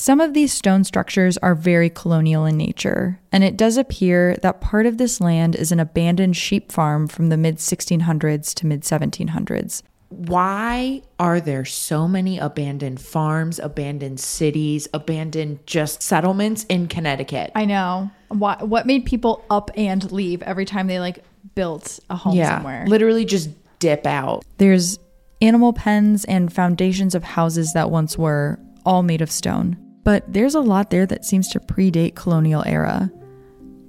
Some 0.00 0.18
of 0.18 0.32
these 0.32 0.50
stone 0.50 0.84
structures 0.84 1.36
are 1.36 1.54
very 1.54 1.90
colonial 1.90 2.46
in 2.46 2.56
nature, 2.56 3.20
and 3.30 3.44
it 3.44 3.58
does 3.58 3.76
appear 3.76 4.34
that 4.40 4.62
part 4.62 4.86
of 4.86 4.96
this 4.96 5.20
land 5.20 5.54
is 5.54 5.72
an 5.72 5.78
abandoned 5.78 6.38
sheep 6.38 6.72
farm 6.72 7.06
from 7.06 7.28
the 7.28 7.36
mid 7.36 7.58
1600s 7.58 8.54
to 8.54 8.66
mid 8.66 8.80
1700s. 8.80 9.82
Why 10.08 11.02
are 11.18 11.38
there 11.38 11.66
so 11.66 12.08
many 12.08 12.38
abandoned 12.38 12.98
farms, 12.98 13.58
abandoned 13.58 14.20
cities, 14.20 14.88
abandoned 14.94 15.66
just 15.66 16.02
settlements 16.02 16.64
in 16.70 16.88
Connecticut? 16.88 17.52
I 17.54 17.66
know. 17.66 18.10
What 18.28 18.68
what 18.68 18.86
made 18.86 19.04
people 19.04 19.44
up 19.50 19.70
and 19.76 20.10
leave 20.10 20.40
every 20.44 20.64
time 20.64 20.86
they 20.86 20.98
like 20.98 21.22
built 21.54 22.00
a 22.08 22.16
home 22.16 22.42
somewhere? 22.42 22.86
Literally 22.86 23.26
just 23.26 23.50
dip 23.80 24.06
out. 24.06 24.46
There's 24.56 24.98
animal 25.42 25.74
pens 25.74 26.24
and 26.24 26.50
foundations 26.50 27.14
of 27.14 27.22
houses 27.22 27.74
that 27.74 27.90
once 27.90 28.16
were, 28.16 28.58
all 28.86 29.02
made 29.02 29.20
of 29.20 29.30
stone. 29.30 29.76
But 30.04 30.32
there's 30.32 30.54
a 30.54 30.60
lot 30.60 30.90
there 30.90 31.06
that 31.06 31.24
seems 31.24 31.48
to 31.48 31.60
predate 31.60 32.14
colonial 32.14 32.62
era 32.66 33.10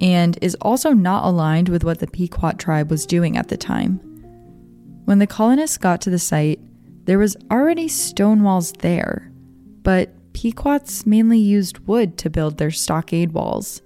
and 0.02 0.38
is 0.42 0.56
also 0.62 0.92
not 0.92 1.26
aligned 1.26 1.70
with 1.70 1.84
what 1.84 2.00
the 2.00 2.08
Pequot 2.08 2.54
tribe 2.54 2.90
was 2.90 3.06
doing 3.06 3.38
at 3.38 3.48
the 3.48 3.58
time. 3.58 4.00
When 5.06 5.20
the 5.20 5.28
colonists 5.28 5.78
got 5.78 6.02
to 6.02 6.10
the 6.10 6.20
site, 6.20 6.60
there 7.06 7.20
was 7.20 7.38
already 7.52 7.88
stone 7.88 8.44
walls 8.44 8.74
there, 8.80 9.32
but 9.84 10.10
Pequots 10.34 11.06
mainly 11.06 11.40
used 11.40 11.80
wood 11.80 12.18
to 12.20 12.30
build 12.30 12.58
their 12.58 12.72
stockade 12.72 13.32
walls. 13.32 13.82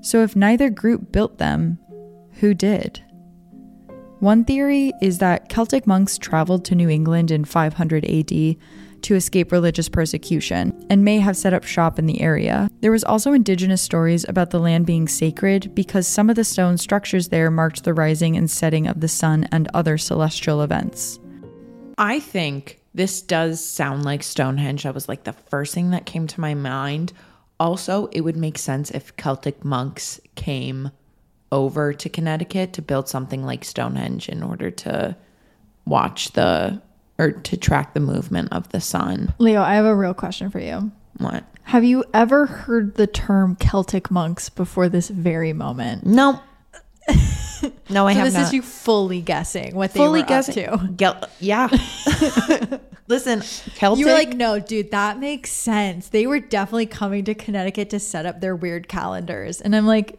So 0.00 0.22
if 0.22 0.36
neither 0.36 0.70
group 0.70 1.12
built 1.12 1.38
them, 1.38 1.78
who 2.40 2.54
did? 2.54 3.02
One 4.20 4.44
theory 4.44 4.92
is 5.00 5.18
that 5.18 5.48
Celtic 5.48 5.86
monks 5.86 6.18
traveled 6.18 6.64
to 6.66 6.74
New 6.74 6.88
England 6.88 7.30
in 7.30 7.44
500 7.44 8.04
AD 8.04 8.56
to 9.02 9.14
escape 9.14 9.52
religious 9.52 9.88
persecution 9.88 10.86
and 10.90 11.04
may 11.04 11.18
have 11.18 11.36
set 11.36 11.52
up 11.52 11.64
shop 11.64 11.98
in 11.98 12.06
the 12.06 12.20
area. 12.20 12.68
There 12.80 12.92
was 12.92 13.04
also 13.04 13.32
indigenous 13.32 13.82
stories 13.82 14.24
about 14.28 14.50
the 14.50 14.58
land 14.58 14.86
being 14.86 15.08
sacred 15.08 15.74
because 15.74 16.06
some 16.06 16.30
of 16.30 16.36
the 16.36 16.44
stone 16.44 16.78
structures 16.78 17.28
there 17.28 17.50
marked 17.50 17.84
the 17.84 17.94
rising 17.94 18.36
and 18.36 18.50
setting 18.50 18.86
of 18.86 19.00
the 19.00 19.08
sun 19.08 19.48
and 19.52 19.68
other 19.74 19.98
celestial 19.98 20.62
events. 20.62 21.18
I 21.98 22.20
think 22.20 22.80
this 22.94 23.22
does 23.22 23.64
sound 23.64 24.04
like 24.04 24.22
Stonehenge. 24.22 24.82
That 24.82 24.94
was 24.94 25.08
like 25.08 25.24
the 25.24 25.32
first 25.32 25.74
thing 25.74 25.90
that 25.90 26.06
came 26.06 26.26
to 26.26 26.40
my 26.40 26.54
mind. 26.54 27.12
Also, 27.58 28.06
it 28.08 28.22
would 28.22 28.36
make 28.36 28.58
sense 28.58 28.90
if 28.90 29.16
Celtic 29.16 29.64
monks 29.64 30.20
came 30.34 30.90
over 31.50 31.92
to 31.92 32.08
Connecticut 32.08 32.72
to 32.72 32.82
build 32.82 33.08
something 33.08 33.44
like 33.44 33.64
Stonehenge 33.64 34.28
in 34.28 34.42
order 34.42 34.70
to 34.70 35.16
watch 35.84 36.32
the 36.32 36.80
or 37.18 37.30
to 37.32 37.56
track 37.56 37.94
the 37.94 38.00
movement 38.00 38.48
of 38.52 38.68
the 38.70 38.80
sun. 38.80 39.34
Leo, 39.38 39.60
I 39.62 39.74
have 39.74 39.84
a 39.84 39.94
real 39.94 40.14
question 40.14 40.50
for 40.50 40.58
you. 40.60 40.90
What? 41.18 41.44
Have 41.64 41.84
you 41.84 42.04
ever 42.12 42.46
heard 42.46 42.96
the 42.96 43.06
term 43.06 43.56
Celtic 43.56 44.10
monks 44.10 44.48
before 44.48 44.88
this 44.88 45.08
very 45.08 45.52
moment? 45.52 46.04
No. 46.06 46.40
no, 47.90 48.06
I 48.06 48.12
So 48.14 48.18
have 48.18 48.24
this 48.26 48.34
not. 48.34 48.42
is 48.44 48.52
you 48.52 48.62
fully 48.62 49.20
guessing 49.20 49.74
what 49.74 49.92
they 49.92 49.98
fully 49.98 50.22
were 50.22 50.26
guessing. 50.26 50.66
up 50.68 50.80
to. 50.80 50.88
Gel- 50.94 51.28
yeah. 51.40 51.68
Listen, 53.08 53.42
Celtic. 53.42 54.00
You 54.00 54.06
were 54.06 54.12
like, 54.14 54.34
no, 54.34 54.58
dude, 54.58 54.90
that 54.92 55.18
makes 55.18 55.50
sense. 55.50 56.08
They 56.08 56.26
were 56.26 56.40
definitely 56.40 56.86
coming 56.86 57.24
to 57.24 57.34
Connecticut 57.34 57.90
to 57.90 58.00
set 58.00 58.24
up 58.26 58.40
their 58.40 58.56
weird 58.56 58.88
calendars. 58.88 59.60
And 59.60 59.74
I'm 59.76 59.86
like, 59.86 60.18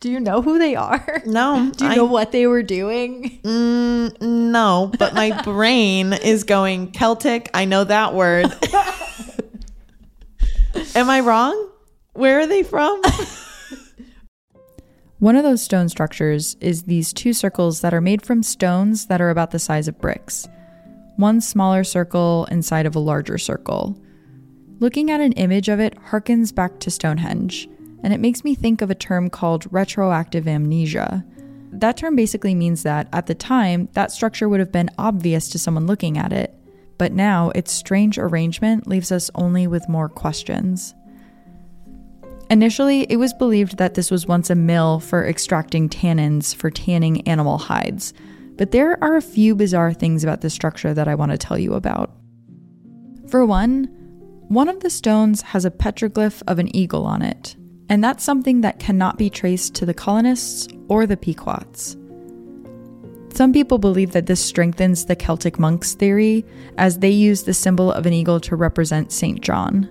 do 0.00 0.10
you 0.10 0.20
know 0.20 0.42
who 0.42 0.58
they 0.58 0.76
are? 0.76 1.22
no. 1.26 1.70
Do 1.76 1.84
you 1.86 1.90
I- 1.92 1.94
know 1.96 2.04
what 2.04 2.30
they 2.32 2.46
were 2.46 2.62
doing? 2.62 3.40
Mm, 3.42 4.20
no, 4.20 4.92
but 4.98 5.14
my 5.14 5.40
brain 5.44 6.12
is 6.12 6.44
going 6.44 6.92
Celtic. 6.92 7.48
I 7.54 7.64
know 7.64 7.84
that 7.84 8.14
word. 8.14 8.46
Am 10.94 11.08
I 11.10 11.20
wrong? 11.20 11.70
Where 12.12 12.40
are 12.40 12.46
they 12.46 12.62
from? 12.62 13.00
One 15.18 15.34
of 15.36 15.42
those 15.44 15.62
stone 15.62 15.88
structures 15.88 16.56
is 16.60 16.82
these 16.84 17.12
two 17.12 17.32
circles 17.32 17.80
that 17.80 17.94
are 17.94 18.00
made 18.02 18.22
from 18.24 18.42
stones 18.42 19.06
that 19.06 19.20
are 19.20 19.30
about 19.30 19.50
the 19.50 19.58
size 19.58 19.88
of 19.88 19.98
bricks. 19.98 20.46
One 21.16 21.40
smaller 21.40 21.84
circle 21.84 22.46
inside 22.50 22.84
of 22.84 22.94
a 22.94 22.98
larger 23.00 23.38
circle. 23.38 23.98
Looking 24.78 25.10
at 25.10 25.22
an 25.22 25.32
image 25.32 25.70
of 25.70 25.80
it 25.80 25.96
harkens 26.10 26.54
back 26.54 26.78
to 26.80 26.90
Stonehenge, 26.90 27.66
and 28.06 28.14
it 28.14 28.20
makes 28.20 28.44
me 28.44 28.54
think 28.54 28.82
of 28.82 28.88
a 28.88 28.94
term 28.94 29.28
called 29.28 29.66
retroactive 29.72 30.46
amnesia. 30.46 31.24
that 31.72 31.96
term 31.96 32.14
basically 32.14 32.54
means 32.54 32.84
that 32.84 33.08
at 33.12 33.26
the 33.26 33.34
time, 33.34 33.88
that 33.94 34.12
structure 34.12 34.48
would 34.48 34.60
have 34.60 34.70
been 34.70 34.88
obvious 34.96 35.48
to 35.48 35.58
someone 35.58 35.88
looking 35.88 36.16
at 36.16 36.32
it, 36.32 36.54
but 36.98 37.10
now 37.10 37.50
its 37.56 37.72
strange 37.72 38.16
arrangement 38.16 38.86
leaves 38.86 39.10
us 39.10 39.28
only 39.34 39.66
with 39.66 39.88
more 39.88 40.08
questions. 40.08 40.94
Initially, 42.48 43.02
it 43.10 43.16
was 43.16 43.34
believed 43.34 43.76
that 43.78 43.94
this 43.94 44.08
was 44.08 44.24
once 44.24 44.50
a 44.50 44.54
mill 44.54 45.00
for 45.00 45.26
extracting 45.26 45.88
tannins 45.88 46.54
for 46.54 46.70
tanning 46.70 47.26
animal 47.26 47.58
hides, 47.58 48.14
but 48.54 48.70
there 48.70 49.02
are 49.02 49.16
a 49.16 49.20
few 49.20 49.56
bizarre 49.56 49.92
things 49.92 50.22
about 50.22 50.42
this 50.42 50.54
structure 50.54 50.94
that 50.94 51.08
I 51.08 51.16
want 51.16 51.32
to 51.32 51.38
tell 51.38 51.58
you 51.58 51.74
about. 51.74 52.12
For 53.28 53.44
one, 53.44 53.86
one 54.46 54.68
of 54.68 54.78
the 54.78 54.90
stones 54.90 55.42
has 55.42 55.64
a 55.64 55.72
petroglyph 55.72 56.40
of 56.46 56.60
an 56.60 56.74
eagle 56.74 57.04
on 57.04 57.20
it, 57.20 57.56
and 57.88 58.02
that's 58.02 58.24
something 58.24 58.60
that 58.62 58.78
cannot 58.78 59.18
be 59.18 59.30
traced 59.30 59.74
to 59.76 59.86
the 59.86 59.94
colonists 59.94 60.68
or 60.88 61.06
the 61.06 61.16
Pequots. 61.16 61.96
Some 63.32 63.52
people 63.52 63.78
believe 63.78 64.12
that 64.12 64.26
this 64.26 64.42
strengthens 64.42 65.04
the 65.04 65.14
Celtic 65.14 65.58
monks' 65.58 65.94
theory, 65.94 66.44
as 66.78 67.00
they 67.00 67.10
use 67.10 67.42
the 67.42 67.52
symbol 67.52 67.92
of 67.92 68.06
an 68.06 68.14
eagle 68.14 68.40
to 68.40 68.56
represent 68.56 69.12
St. 69.12 69.42
John. 69.42 69.90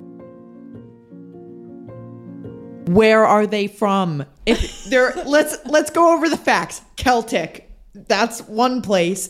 Where 2.88 3.24
are 3.24 3.46
they 3.46 3.68
from? 3.68 4.26
If 4.46 4.86
they're 4.86 5.14
let's 5.26 5.58
let's 5.66 5.92
go 5.92 6.16
over 6.16 6.28
the 6.28 6.38
facts. 6.38 6.82
Celtic. 6.98 7.72
That's 7.94 8.42
one 8.42 8.82
place. 8.82 9.30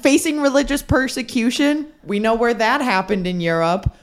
Facing 0.00 0.40
religious 0.40 0.82
persecution. 0.82 1.92
We 2.04 2.18
know 2.18 2.34
where 2.34 2.54
that 2.54 2.80
happened 2.80 3.26
in 3.26 3.40
Europe. 3.40 3.94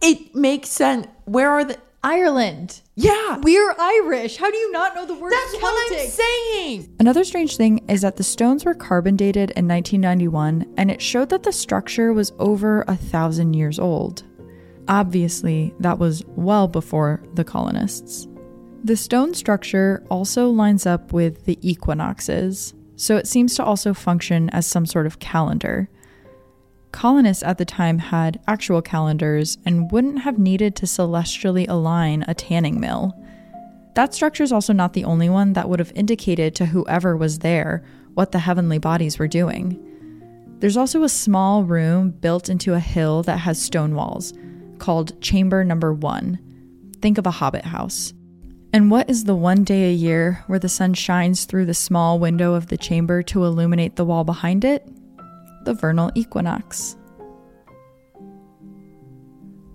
It 0.00 0.34
makes 0.34 0.68
sense. 0.70 1.06
Where 1.26 1.50
are 1.50 1.64
the 1.64 1.78
Ireland. 2.04 2.82
Yeah. 2.96 3.38
We're 3.42 3.74
Irish. 3.78 4.36
How 4.36 4.50
do 4.50 4.56
you 4.58 4.70
not 4.72 4.94
know 4.94 5.06
the 5.06 5.14
word 5.14 5.32
That's 5.32 5.52
Celtic? 5.52 5.62
what 5.62 5.92
I'm 6.02 6.08
saying. 6.08 6.96
Another 7.00 7.24
strange 7.24 7.56
thing 7.56 7.82
is 7.88 8.02
that 8.02 8.16
the 8.16 8.22
stones 8.22 8.66
were 8.66 8.74
carbon 8.74 9.16
dated 9.16 9.52
in 9.52 9.66
1991, 9.66 10.74
and 10.76 10.90
it 10.90 11.00
showed 11.00 11.30
that 11.30 11.44
the 11.44 11.52
structure 11.52 12.12
was 12.12 12.32
over 12.38 12.82
a 12.82 12.94
thousand 12.94 13.54
years 13.54 13.78
old. 13.78 14.22
Obviously, 14.86 15.74
that 15.80 15.98
was 15.98 16.22
well 16.36 16.68
before 16.68 17.22
the 17.34 17.44
colonists. 17.44 18.28
The 18.84 18.96
stone 18.96 19.32
structure 19.32 20.04
also 20.10 20.50
lines 20.50 20.84
up 20.84 21.14
with 21.14 21.46
the 21.46 21.58
equinoxes, 21.66 22.74
so 22.96 23.16
it 23.16 23.26
seems 23.26 23.54
to 23.54 23.64
also 23.64 23.94
function 23.94 24.50
as 24.50 24.66
some 24.66 24.84
sort 24.84 25.06
of 25.06 25.20
calendar. 25.20 25.88
Colonists 26.94 27.42
at 27.42 27.58
the 27.58 27.64
time 27.64 27.98
had 27.98 28.38
actual 28.46 28.80
calendars 28.80 29.58
and 29.66 29.90
wouldn't 29.90 30.20
have 30.20 30.38
needed 30.38 30.76
to 30.76 30.86
celestially 30.86 31.66
align 31.66 32.24
a 32.28 32.34
tanning 32.34 32.78
mill. 32.78 33.12
That 33.96 34.14
structure 34.14 34.44
is 34.44 34.52
also 34.52 34.72
not 34.72 34.92
the 34.92 35.02
only 35.02 35.28
one 35.28 35.54
that 35.54 35.68
would 35.68 35.80
have 35.80 35.90
indicated 35.96 36.54
to 36.54 36.66
whoever 36.66 37.16
was 37.16 37.40
there 37.40 37.84
what 38.14 38.30
the 38.30 38.38
heavenly 38.38 38.78
bodies 38.78 39.18
were 39.18 39.26
doing. 39.26 39.76
There's 40.60 40.76
also 40.76 41.02
a 41.02 41.08
small 41.08 41.64
room 41.64 42.10
built 42.10 42.48
into 42.48 42.74
a 42.74 42.80
hill 42.80 43.24
that 43.24 43.38
has 43.38 43.60
stone 43.60 43.96
walls, 43.96 44.32
called 44.78 45.20
Chamber 45.20 45.64
Number 45.64 45.92
One. 45.92 46.38
Think 47.02 47.18
of 47.18 47.26
a 47.26 47.32
hobbit 47.32 47.64
house. 47.64 48.14
And 48.72 48.88
what 48.88 49.10
is 49.10 49.24
the 49.24 49.34
one 49.34 49.64
day 49.64 49.90
a 49.90 49.92
year 49.92 50.44
where 50.46 50.60
the 50.60 50.68
sun 50.68 50.94
shines 50.94 51.44
through 51.44 51.66
the 51.66 51.74
small 51.74 52.20
window 52.20 52.54
of 52.54 52.68
the 52.68 52.78
chamber 52.78 53.20
to 53.24 53.44
illuminate 53.44 53.96
the 53.96 54.04
wall 54.04 54.22
behind 54.22 54.64
it? 54.64 54.88
The 55.64 55.74
vernal 55.74 56.10
equinox. 56.14 56.96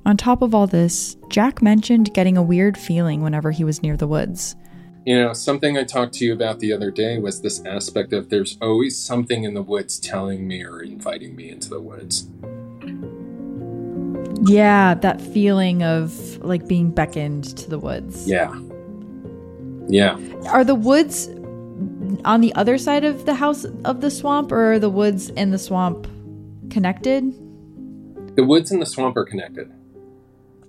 On 0.06 0.18
top 0.18 0.42
of 0.42 0.56
all 0.56 0.66
this, 0.66 1.18
Jack 1.30 1.62
mentioned 1.62 2.14
getting 2.14 2.38
a 2.38 2.44
weird 2.44 2.78
feeling 2.78 3.22
whenever 3.22 3.52
he 3.52 3.64
was 3.64 3.84
near 3.84 3.96
the 3.96 4.08
woods. 4.08 4.56
You 5.06 5.20
know, 5.20 5.34
something 5.34 5.78
I 5.78 5.84
talked 5.84 6.14
to 6.16 6.26
you 6.26 6.34
about 6.34 6.60
the 6.60 6.74
other 6.74 6.92
day 6.92 7.18
was 7.18 7.42
this 7.42 7.64
aspect 7.66 8.14
of 8.14 8.30
there's 8.30 8.58
always 8.62 8.98
something 8.98 9.44
in 9.44 9.54
the 9.54 9.62
woods 9.62 10.00
telling 10.00 10.48
me 10.48 10.64
or 10.64 10.82
inviting 10.82 11.36
me 11.36 11.50
into 11.50 11.70
the 11.70 11.80
woods. 11.80 12.28
Yeah, 14.52 14.96
that 14.96 15.22
feeling 15.22 15.84
of 15.84 16.38
like 16.44 16.68
being 16.68 16.92
beckoned 16.92 17.58
to 17.58 17.70
the 17.70 17.80
woods. 17.80 18.28
Yeah. 18.28 18.60
Yeah. 19.88 20.20
Are 20.48 20.64
the 20.64 20.76
woods 20.76 21.30
on 22.26 22.42
the 22.42 22.54
other 22.56 22.78
side 22.78 23.04
of 23.04 23.26
the 23.26 23.34
house 23.34 23.66
of 23.86 24.02
the 24.02 24.12
swamp 24.12 24.52
or 24.52 24.74
are 24.74 24.80
the 24.80 24.90
woods 24.90 25.30
and 25.32 25.54
the 25.54 25.58
swamp 25.58 26.08
connected? 26.70 27.34
The 28.36 28.44
woods 28.44 28.72
and 28.72 28.82
the 28.82 28.86
swamp 28.86 29.18
are 29.18 29.26
connected. 29.26 29.72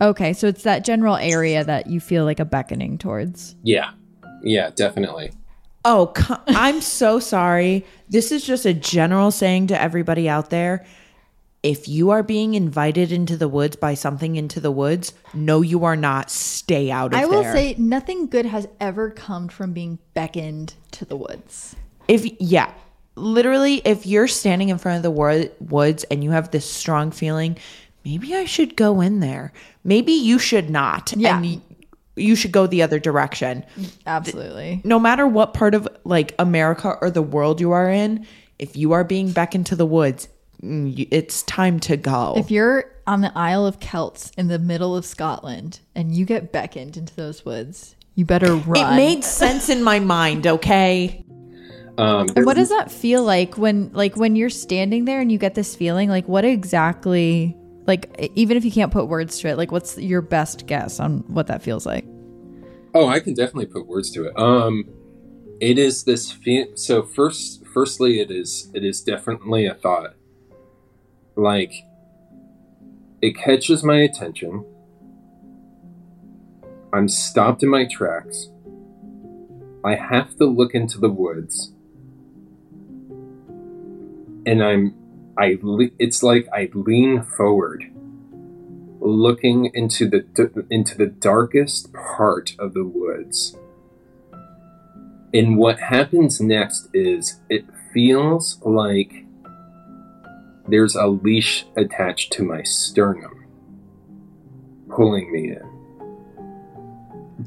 Okay, 0.00 0.33
so 0.33 0.46
it's 0.46 0.62
that 0.62 0.85
general 0.85 1.16
area 1.16 1.62
that 1.62 1.87
you 1.87 2.00
feel 2.00 2.24
like 2.24 2.40
a 2.40 2.44
beckoning 2.44 2.96
towards. 2.96 3.55
Yeah. 3.62 3.90
Yeah, 4.42 4.70
definitely. 4.70 5.33
Oh, 5.85 6.12
co- 6.14 6.40
I'm 6.48 6.81
so 6.81 7.20
sorry. 7.20 7.85
This 8.09 8.33
is 8.33 8.44
just 8.44 8.64
a 8.64 8.74
general 8.74 9.31
saying 9.31 9.68
to 9.68 9.81
everybody 9.81 10.29
out 10.29 10.50
there. 10.50 10.87
If 11.62 11.88
you 11.88 12.09
are 12.11 12.23
being 12.23 12.55
invited 12.55 13.12
into 13.12 13.37
the 13.37 13.49
woods 13.49 13.77
by 13.77 13.92
something 13.94 14.37
into 14.37 14.61
the 14.61 14.70
woods, 14.70 15.12
no, 15.35 15.61
you 15.61 15.85
are 15.85 15.96
not. 15.96 16.31
Stay 16.31 16.90
out 16.90 17.12
of 17.12 17.20
I 17.20 17.27
will 17.27 17.42
there. 17.42 17.53
say 17.53 17.75
nothing 17.77 18.27
good 18.29 18.46
has 18.46 18.66
ever 18.81 19.11
come 19.11 19.49
from 19.49 19.73
being 19.75 19.99
beckoned 20.14 20.75
to 20.92 21.05
the 21.05 21.16
woods. 21.16 21.77
if 22.09 22.25
yeah, 22.40 22.73
literally, 23.14 23.83
if 23.85 24.07
you're 24.07 24.27
standing 24.29 24.70
in 24.70 24.79
front 24.79 24.96
of 24.96 25.03
the 25.03 25.11
wo- 25.11 25.51
woods 25.61 26.05
and 26.05 26.25
you 26.25 26.31
have 26.31 26.51
this 26.51 26.64
strong 26.70 27.11
feeling, 27.11 27.59
maybe 28.07 28.35
I 28.35 28.46
should 28.46 28.75
go 28.75 29.03
in 29.03 29.20
there. 29.20 29.53
Maybe 29.85 30.12
you 30.12 30.38
should 30.38 30.70
not. 30.70 31.12
Yeah. 31.14 31.37
And 31.37 31.44
y- 31.44 31.61
you 32.16 32.37
should 32.37 32.53
go 32.53 32.66
the 32.66 32.81
other 32.83 32.99
direction. 32.99 33.64
Absolutely. 34.07 34.81
no 34.85 34.99
matter 34.99 35.27
what 35.27 35.53
part 35.55 35.75
of 35.75 35.87
like 36.05 36.35
America 36.38 36.96
or 37.03 37.11
the 37.11 37.23
world 37.23 37.61
you 37.61 37.70
are 37.73 37.90
in, 37.90 38.27
if 38.59 38.77
you 38.77 38.92
are 38.92 39.05
being 39.05 39.31
beckoned 39.33 39.66
to 39.66 39.77
the 39.77 39.87
woods, 39.87 40.29
it's 40.62 41.42
time 41.44 41.81
to 41.81 41.96
go. 41.96 42.35
If 42.37 42.51
you're 42.51 42.85
on 43.07 43.20
the 43.20 43.33
Isle 43.37 43.66
of 43.66 43.81
Celts 43.81 44.31
in 44.37 44.49
the 44.49 44.59
middle 44.59 44.96
of 44.96 45.05
Scotland 45.05 45.81
and 45.94 46.14
you 46.14 46.25
get 46.25 46.53
beckoned 46.53 46.96
into 46.96 47.14
those 47.16 47.44
woods, 47.44 47.96
you 48.14 48.25
better 48.25 48.55
run. 48.55 48.92
it 48.92 48.96
made 48.96 49.25
sense 49.25 49.68
in 49.68 49.83
my 49.83 49.99
mind, 50.01 50.46
okay? 50.46 51.25
Um, 51.99 52.29
And 52.37 52.46
what 52.46 52.57
does 52.57 52.68
that 52.70 52.90
feel 52.90 53.25
like 53.25 53.59
when 53.59 53.92
like 53.92 54.16
when 54.16 54.37
you're 54.37 54.51
standing 54.51 55.05
there 55.05 55.20
and 55.20 55.31
you 55.31 55.38
get 55.38 55.55
this 55.55 55.75
feeling 55.75 56.09
like 56.09 56.27
what 56.29 56.44
exactly 56.44 57.57
like 57.87 58.31
even 58.35 58.57
if 58.57 58.64
you 58.64 58.70
can't 58.70 58.92
put 58.92 59.09
words 59.09 59.38
to 59.40 59.49
it 59.49 59.59
like 59.59 59.70
what's 59.73 59.99
your 59.99 60.23
best 60.23 60.66
guess 60.66 61.01
on 61.01 61.25
what 61.29 61.46
that 61.49 61.62
feels 61.62 61.85
like? 61.85 62.05
Oh, 62.94 63.07
I 63.07 63.20
can 63.20 63.35
definitely 63.35 63.66
put 63.66 63.87
words 63.87 64.11
to 64.12 64.25
it. 64.25 64.38
Um, 64.38 64.85
it 65.61 65.79
is 65.79 66.05
this. 66.05 66.33
Fe- 66.33 66.75
so 66.75 67.03
first, 67.03 67.64
firstly, 67.66 68.20
it 68.20 68.31
is 68.31 68.70
it 68.75 68.85
is 68.85 69.03
definitely 69.03 69.66
a 69.66 69.75
thought. 69.75 70.14
Like, 71.40 71.87
it 73.22 73.35
catches 73.35 73.83
my 73.83 73.96
attention. 73.96 74.62
I'm 76.92 77.09
stopped 77.09 77.62
in 77.62 77.70
my 77.70 77.87
tracks. 77.87 78.50
I 79.83 79.94
have 79.94 80.37
to 80.37 80.44
look 80.44 80.74
into 80.74 80.98
the 80.98 81.09
woods, 81.09 81.72
and 84.44 84.62
I'm. 84.62 84.94
I. 85.38 85.59
Le- 85.62 85.96
it's 85.98 86.22
like 86.22 86.46
I 86.53 86.68
lean 86.74 87.22
forward 87.22 87.90
looking 89.00 89.70
into 89.72 90.11
the 90.11 90.66
into 90.68 90.98
the 90.98 91.07
darkest 91.07 91.94
part 91.94 92.53
of 92.59 92.74
the 92.74 92.85
woods. 92.85 93.57
And 95.33 95.57
what 95.57 95.79
happens 95.79 96.38
next 96.38 96.88
is 96.92 97.40
it 97.48 97.64
feels 97.94 98.61
like 98.62 99.24
there's 100.70 100.94
a 100.94 101.06
leash 101.06 101.66
attached 101.76 102.33
to 102.35 102.42
my 102.42 102.62
sternum, 102.62 103.44
pulling 104.88 105.30
me 105.33 105.52
in. 105.52 105.70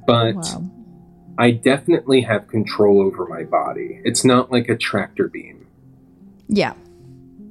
But 0.05 0.35
Wow. 0.35 0.63
I 1.37 1.51
definitely 1.51 2.21
have 2.21 2.47
control 2.47 3.01
over 3.01 3.25
my 3.27 3.43
body. 3.43 4.01
It's 4.03 4.23
not 4.23 4.51
like 4.51 4.69
a 4.69 4.77
tractor 4.77 5.27
beam. 5.27 5.65
Yeah. 6.47 6.73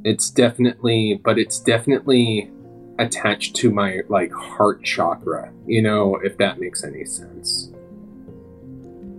It's 0.05 0.31
definitely, 0.31 1.21
but 1.23 1.39
it's 1.39 1.59
definitely 1.59 2.51
attached 2.99 3.57
to 3.57 3.71
my 3.71 4.01
like 4.09 4.33
heart 4.33 4.85
chakra, 4.85 5.53
you 5.67 5.83
know, 5.83 6.17
if 6.17 6.37
that 6.39 6.61
makes 6.61 6.85
any 6.85 7.05
sense. 7.05 7.71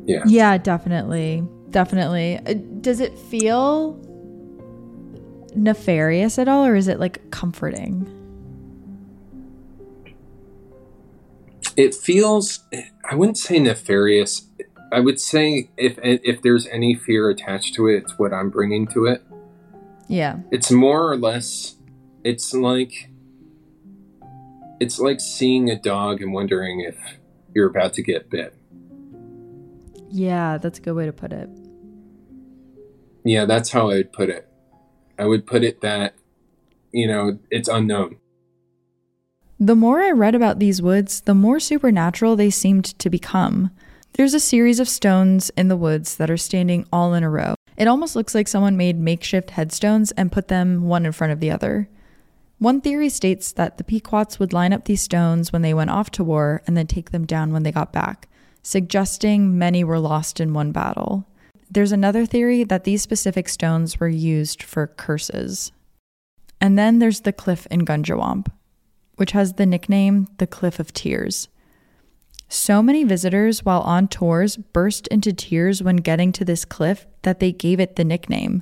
Yeah. 0.06 0.24
Yeah, 0.26 0.58
definitely. 0.58 1.44
Definitely. 1.70 2.38
Uh, 2.46 2.54
Does 2.82 3.00
it 3.00 3.18
feel 3.18 3.94
nefarious 5.56 6.38
at 6.40 6.48
all 6.48 6.66
or 6.66 6.76
is 6.76 6.88
it 6.88 7.00
like 7.00 7.32
comforting? 7.32 8.10
It 11.76 11.96
feels 11.96 12.64
I 13.10 13.16
wouldn't 13.16 13.38
say 13.38 13.60
nefarious. 13.60 14.48
I 14.92 15.00
would 15.00 15.20
say 15.20 15.70
if 15.78 15.98
if 16.04 16.42
there's 16.42 16.68
any 16.68 16.96
fear 16.96 17.30
attached 17.30 17.74
to 17.76 17.88
it, 17.88 18.04
it's 18.04 18.20
what 18.20 18.34
I'm 18.34 18.50
bringing 18.50 18.88
to 18.88 19.06
it. 19.06 19.24
Yeah. 20.08 20.40
It's 20.52 20.72
more 20.72 21.12
or 21.12 21.18
less 21.18 21.76
it's 22.24 22.54
like 22.54 23.10
it's 24.80 25.00
like 25.00 25.20
seeing 25.20 25.70
a 25.70 25.80
dog 25.80 26.22
and 26.22 26.34
wondering 26.34 26.82
if 26.82 26.98
you're 27.56 27.70
about 27.70 27.94
to 27.94 28.04
get 28.04 28.30
bit. 28.30 28.56
Yeah, 30.10 30.58
that's 30.58 30.78
a 30.78 30.82
good 30.82 30.94
way 30.94 31.06
to 31.06 31.14
put 31.14 31.34
it. 31.34 31.50
Yeah, 33.24 33.46
that's 33.46 33.72
how 33.72 33.90
I 33.90 33.96
would 33.96 34.14
put 34.14 34.30
it. 34.30 34.48
I 35.18 35.26
would 35.26 35.46
put 35.46 35.64
it 35.64 35.82
that, 35.82 36.16
you 36.92 37.08
know, 37.08 37.40
it's 37.52 37.68
unknown. 37.68 38.18
The 39.60 39.76
more 39.76 40.02
I 40.02 40.12
read 40.12 40.36
about 40.36 40.60
these 40.60 40.82
woods, 40.82 41.22
the 41.22 41.36
more 41.36 41.60
supernatural 41.60 42.36
they 42.36 42.50
seemed 42.50 42.86
to 43.00 43.10
become. 43.10 43.72
There's 44.14 44.34
a 44.34 44.40
series 44.40 44.80
of 44.80 44.90
stones 44.90 45.52
in 45.58 45.70
the 45.70 45.78
woods 45.78 46.18
that 46.18 46.30
are 46.30 46.38
standing 46.38 46.86
all 46.92 47.14
in 47.14 47.24
a 47.24 47.30
row. 47.30 47.56
It 47.78 47.88
almost 47.88 48.16
looks 48.16 48.36
like 48.36 48.48
someone 48.48 48.78
made 48.78 49.00
makeshift 49.00 49.52
headstones 49.52 50.12
and 50.12 50.32
put 50.32 50.48
them 50.48 50.84
one 50.84 51.06
in 51.06 51.12
front 51.12 51.34
of 51.34 51.40
the 51.40 51.50
other. 51.50 51.90
One 52.60 52.82
theory 52.82 53.10
states 53.10 53.52
that 53.54 53.78
the 53.78 53.84
Pequots 53.84 54.40
would 54.40 54.54
line 54.54 54.74
up 54.74 54.86
these 54.86 55.02
stones 55.02 55.52
when 55.52 55.64
they 55.64 55.74
went 55.74 55.90
off 55.90 56.12
to 56.12 56.24
war 56.24 56.62
and 56.68 56.78
then 56.78 56.88
take 56.88 57.12
them 57.12 57.26
down 57.26 57.52
when 57.52 57.64
they 57.64 57.72
got 57.72 57.92
back, 57.92 58.28
suggesting 58.62 59.58
many 59.58 59.84
were 59.84 60.00
lost 60.00 60.40
in 60.40 60.54
one 60.54 60.72
battle. 60.72 61.28
There's 61.74 61.92
another 61.92 62.28
theory 62.28 62.64
that 62.66 62.84
these 62.84 63.02
specific 63.02 63.50
stones 63.50 64.00
were 64.00 64.08
used 64.08 64.62
for 64.62 64.86
curses. 64.86 65.72
And 66.62 66.78
then 66.78 67.00
there's 67.00 67.22
the 67.22 67.34
cliff 67.34 67.66
in 67.72 67.84
Gungywamp, 67.84 68.46
which 69.16 69.32
has 69.32 69.54
the 69.54 69.66
nickname 69.66 70.28
the 70.38 70.46
Cliff 70.46 70.80
of 70.80 70.94
Tears. 70.94 71.48
So 72.48 72.84
many 72.84 73.04
visitors 73.04 73.66
while 73.66 73.82
on 73.82 74.08
tours 74.08 74.56
burst 74.56 75.08
into 75.08 75.34
tears 75.34 75.82
when 75.82 75.96
getting 75.96 76.32
to 76.34 76.46
this 76.46 76.64
cliff 76.64 77.08
that 77.24 77.40
they 77.40 77.52
gave 77.52 77.80
it 77.80 77.96
the 77.96 78.04
nickname. 78.04 78.62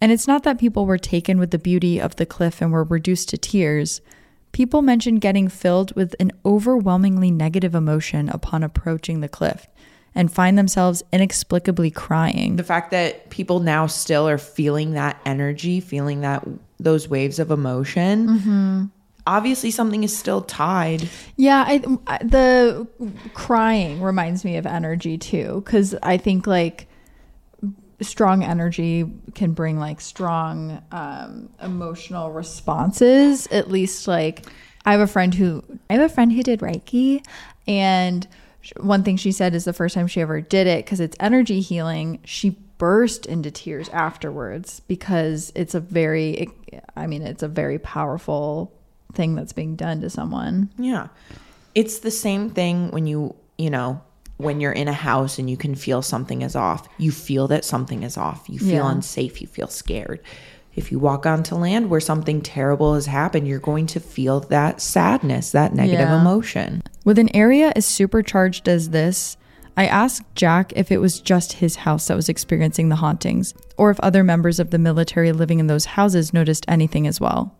And 0.00 0.10
it's 0.10 0.26
not 0.26 0.42
that 0.42 0.58
people 0.58 0.86
were 0.86 0.98
taken 0.98 1.38
with 1.38 1.52
the 1.52 1.56
beauty 1.58 2.00
of 2.00 2.16
the 2.16 2.26
cliff 2.26 2.60
and 2.60 2.72
were 2.72 2.82
reduced 2.82 3.28
to 3.28 3.38
tears. 3.38 4.00
People 4.50 4.82
mentioned 4.82 5.20
getting 5.20 5.46
filled 5.46 5.94
with 5.94 6.16
an 6.18 6.32
overwhelmingly 6.44 7.30
negative 7.30 7.76
emotion 7.76 8.28
upon 8.28 8.64
approaching 8.64 9.20
the 9.20 9.28
cliff 9.28 9.68
and 10.18 10.30
find 10.32 10.58
themselves 10.58 11.02
inexplicably 11.12 11.90
crying. 11.92 12.56
The 12.56 12.64
fact 12.64 12.90
that 12.90 13.30
people 13.30 13.60
now 13.60 13.86
still 13.86 14.28
are 14.28 14.36
feeling 14.36 14.94
that 14.94 15.16
energy, 15.24 15.78
feeling 15.80 16.22
that 16.22 16.44
those 16.80 17.08
waves 17.08 17.38
of 17.38 17.50
emotion. 17.52 18.90
Obviously, 19.28 19.70
something 19.70 20.02
is 20.04 20.16
still 20.16 20.40
tied. 20.42 21.08
Yeah, 21.36 21.64
I, 21.66 21.82
I- 22.08 22.24
the 22.24 22.86
crying 23.34 24.02
reminds 24.02 24.44
me 24.44 24.56
of 24.56 24.66
energy 24.66 25.18
too, 25.18 25.62
because 25.64 25.94
I 26.02 26.16
think 26.16 26.46
like 26.48 26.88
strong 28.00 28.42
energy 28.42 29.04
can 29.34 29.52
bring 29.52 29.78
like 29.78 30.00
strong 30.00 30.82
um, 30.92 31.48
emotional 31.62 32.30
responses. 32.32 33.46
At 33.48 33.70
least 33.70 34.08
like 34.08 34.46
I 34.84 34.92
have 34.92 35.00
a 35.00 35.06
friend 35.06 35.32
who 35.34 35.62
I 35.90 35.94
have 35.94 36.10
a 36.10 36.12
friend 36.12 36.32
who 36.32 36.42
did 36.42 36.58
Reiki, 36.60 37.24
and 37.68 38.26
one 38.80 39.02
thing 39.02 39.16
she 39.16 39.32
said 39.32 39.54
is 39.54 39.64
the 39.64 39.72
first 39.72 39.94
time 39.94 40.06
she 40.06 40.20
ever 40.20 40.40
did 40.40 40.66
it 40.66 40.84
because 40.84 41.00
it's 41.00 41.16
energy 41.20 41.60
healing. 41.60 42.18
She 42.24 42.50
burst 42.78 43.26
into 43.26 43.50
tears 43.50 43.88
afterwards 43.90 44.80
because 44.80 45.52
it's 45.54 45.74
a 45.74 45.80
very, 45.80 46.30
it, 46.32 46.84
I 46.96 47.06
mean, 47.06 47.22
it's 47.22 47.42
a 47.42 47.48
very 47.48 47.78
powerful 47.78 48.72
thing 49.14 49.34
that's 49.34 49.52
being 49.52 49.74
done 49.76 50.00
to 50.02 50.10
someone. 50.10 50.70
Yeah. 50.78 51.08
It's 51.74 52.00
the 52.00 52.10
same 52.10 52.50
thing 52.50 52.90
when 52.90 53.06
you, 53.06 53.34
you 53.56 53.70
know, 53.70 54.00
when 54.36 54.60
you're 54.60 54.72
in 54.72 54.86
a 54.86 54.92
house 54.92 55.38
and 55.38 55.50
you 55.50 55.56
can 55.56 55.74
feel 55.74 56.02
something 56.02 56.42
is 56.42 56.54
off. 56.54 56.88
You 56.98 57.10
feel 57.10 57.48
that 57.48 57.64
something 57.64 58.02
is 58.04 58.16
off. 58.16 58.48
You 58.48 58.58
feel 58.58 58.84
Yeah. 58.84 58.90
unsafe. 58.90 59.40
You 59.40 59.48
feel 59.48 59.66
scared. 59.68 60.20
If 60.76 60.92
you 60.92 61.00
walk 61.00 61.26
onto 61.26 61.56
land 61.56 61.90
where 61.90 61.98
something 62.00 62.40
terrible 62.40 62.94
has 62.94 63.06
happened, 63.06 63.48
you're 63.48 63.58
going 63.58 63.88
to 63.88 63.98
feel 64.00 64.38
that 64.40 64.80
sadness, 64.80 65.50
that 65.50 65.74
negative 65.74 66.08
Yeah. 66.08 66.20
emotion. 66.20 66.82
With 67.08 67.18
an 67.18 67.34
area 67.34 67.72
as 67.74 67.86
supercharged 67.86 68.68
as 68.68 68.90
this, 68.90 69.38
I 69.78 69.86
asked 69.86 70.26
Jack 70.34 70.74
if 70.76 70.92
it 70.92 70.98
was 70.98 71.22
just 71.22 71.54
his 71.54 71.76
house 71.76 72.06
that 72.08 72.16
was 72.16 72.28
experiencing 72.28 72.90
the 72.90 72.96
hauntings, 72.96 73.54
or 73.78 73.90
if 73.90 73.98
other 74.00 74.22
members 74.22 74.60
of 74.60 74.72
the 74.72 74.78
military 74.78 75.32
living 75.32 75.58
in 75.58 75.68
those 75.68 75.86
houses 75.86 76.34
noticed 76.34 76.66
anything 76.68 77.06
as 77.06 77.18
well. 77.18 77.56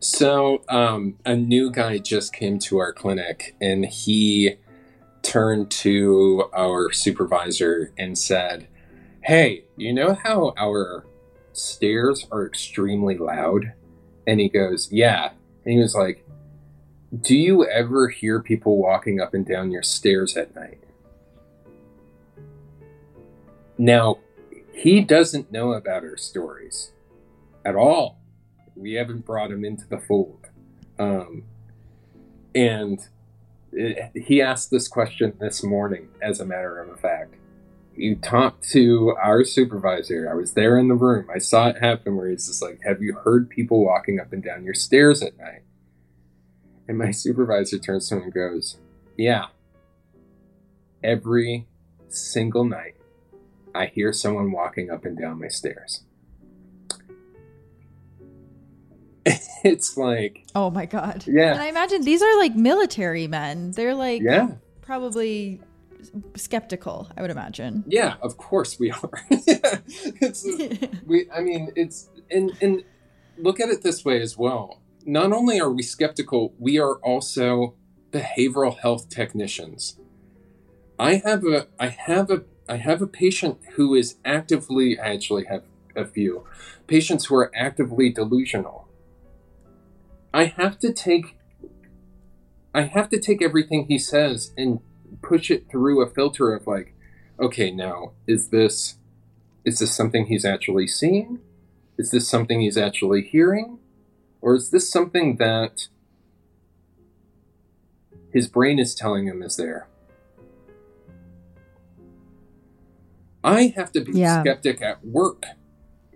So, 0.00 0.64
um, 0.68 1.16
a 1.24 1.36
new 1.36 1.70
guy 1.70 1.98
just 1.98 2.32
came 2.32 2.58
to 2.58 2.78
our 2.78 2.92
clinic 2.92 3.54
and 3.60 3.86
he 3.86 4.56
turned 5.22 5.70
to 5.70 6.50
our 6.52 6.90
supervisor 6.90 7.92
and 7.96 8.18
said, 8.18 8.66
Hey, 9.22 9.66
you 9.76 9.92
know 9.92 10.12
how 10.12 10.54
our 10.58 11.06
stairs 11.52 12.26
are 12.32 12.44
extremely 12.44 13.16
loud? 13.16 13.74
And 14.26 14.40
he 14.40 14.48
goes, 14.48 14.90
Yeah. 14.90 15.30
And 15.64 15.74
he 15.74 15.78
was 15.78 15.94
like, 15.94 16.23
Do 17.20 17.36
you 17.36 17.64
ever 17.66 18.08
hear 18.08 18.40
people 18.40 18.78
walking 18.78 19.20
up 19.20 19.34
and 19.34 19.46
down 19.46 19.70
your 19.70 19.82
stairs 19.82 20.36
at 20.36 20.54
night? 20.54 20.80
Now, 23.76 24.18
he 24.72 25.00
doesn't 25.00 25.52
know 25.52 25.72
about 25.72 26.02
our 26.04 26.16
stories 26.16 26.92
at 27.64 27.76
all 27.76 28.18
we 28.76 28.94
haven't 28.94 29.24
brought 29.24 29.50
him 29.50 29.64
into 29.64 29.86
the 29.88 29.98
fold. 29.98 30.46
Um, 30.98 31.44
and 32.54 33.00
it, 33.72 34.10
he 34.14 34.40
asked 34.40 34.70
this 34.70 34.88
question 34.88 35.34
this 35.40 35.62
morning, 35.62 36.08
as 36.22 36.40
a 36.40 36.46
matter 36.46 36.80
of 36.80 37.00
fact. 37.00 37.34
You 37.96 38.16
talked 38.16 38.68
to 38.70 39.14
our 39.22 39.44
supervisor. 39.44 40.28
I 40.28 40.34
was 40.34 40.54
there 40.54 40.78
in 40.78 40.88
the 40.88 40.94
room. 40.94 41.28
I 41.32 41.38
saw 41.38 41.68
it 41.68 41.78
happen 41.78 42.16
where 42.16 42.28
he's 42.28 42.48
just 42.48 42.60
like, 42.60 42.80
Have 42.84 43.00
you 43.00 43.14
heard 43.14 43.48
people 43.48 43.84
walking 43.84 44.18
up 44.18 44.32
and 44.32 44.42
down 44.42 44.64
your 44.64 44.74
stairs 44.74 45.22
at 45.22 45.38
night? 45.38 45.62
And 46.88 46.98
my 46.98 47.10
supervisor 47.12 47.78
turns 47.78 48.08
to 48.08 48.16
him 48.16 48.22
and 48.24 48.34
goes, 48.34 48.78
Yeah. 49.16 49.46
Every 51.02 51.66
single 52.08 52.64
night, 52.64 52.96
I 53.74 53.86
hear 53.86 54.12
someone 54.12 54.52
walking 54.52 54.90
up 54.90 55.04
and 55.04 55.18
down 55.18 55.40
my 55.40 55.48
stairs. 55.48 56.04
it's 59.64 59.96
like, 59.96 60.46
Oh 60.54 60.70
my 60.70 60.86
god. 60.86 61.24
Yeah. 61.26 61.52
And 61.52 61.60
I 61.60 61.66
imagine 61.66 62.02
these 62.02 62.22
are 62.22 62.38
like 62.38 62.54
military 62.54 63.26
men. 63.26 63.72
They're 63.72 63.94
like 63.94 64.22
yeah, 64.22 64.52
probably 64.82 65.60
skeptical, 66.36 67.10
I 67.16 67.22
would 67.22 67.30
imagine. 67.30 67.84
yeah, 67.86 68.16
of 68.22 68.36
course 68.36 68.78
we 68.78 68.90
are. 68.90 69.10
it's, 69.30 70.46
we, 71.06 71.30
I 71.30 71.40
mean, 71.40 71.72
it's, 71.76 72.10
and, 72.30 72.52
and 72.60 72.84
look 73.38 73.60
at 73.60 73.68
it 73.70 73.82
this 73.82 74.04
way 74.04 74.20
as 74.20 74.36
well. 74.36 74.80
Not 75.04 75.32
only 75.32 75.60
are 75.60 75.70
we 75.70 75.82
skeptical, 75.82 76.54
we 76.58 76.78
are 76.78 76.96
also 76.96 77.74
behavioral 78.10 78.78
health 78.78 79.08
technicians. 79.08 79.98
I 80.98 81.16
have 81.16 81.44
a, 81.44 81.66
I 81.78 81.88
have 81.88 82.30
a, 82.30 82.44
I 82.68 82.76
have 82.76 83.02
a 83.02 83.06
patient 83.06 83.58
who 83.74 83.94
is 83.94 84.16
actively, 84.24 84.98
I 84.98 85.12
actually 85.12 85.44
have 85.44 85.64
a 85.94 86.06
few 86.06 86.46
patients 86.86 87.26
who 87.26 87.36
are 87.36 87.50
actively 87.54 88.10
delusional. 88.10 88.88
I 90.32 90.46
have 90.46 90.78
to 90.80 90.92
take 90.92 91.36
I 92.74 92.82
have 92.82 93.08
to 93.10 93.20
take 93.20 93.40
everything 93.40 93.86
he 93.86 93.98
says 93.98 94.52
and 94.56 94.80
push 95.22 95.48
it 95.48 95.70
through 95.70 96.02
a 96.02 96.10
filter 96.10 96.52
of 96.52 96.66
like, 96.66 96.92
okay, 97.38 97.70
now 97.70 98.12
is 98.26 98.48
this 98.48 98.96
is 99.64 99.78
this 99.78 99.94
something 99.94 100.26
he's 100.26 100.44
actually 100.44 100.88
seeing? 100.88 101.38
Is 101.96 102.10
this 102.10 102.28
something 102.28 102.60
he's 102.60 102.76
actually 102.76 103.22
hearing? 103.22 103.78
Or 104.44 104.54
is 104.54 104.68
this 104.68 104.90
something 104.90 105.36
that 105.36 105.88
his 108.30 108.46
brain 108.46 108.78
is 108.78 108.94
telling 108.94 109.26
him 109.26 109.42
is 109.42 109.56
there? 109.56 109.88
I 113.42 113.72
have 113.74 113.90
to 113.92 114.02
be 114.02 114.12
Yeah. 114.12 114.42
skeptic 114.42 114.82
at 114.82 115.02
work 115.02 115.46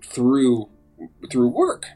through 0.05 0.69
through 1.31 1.49
work. 1.49 1.87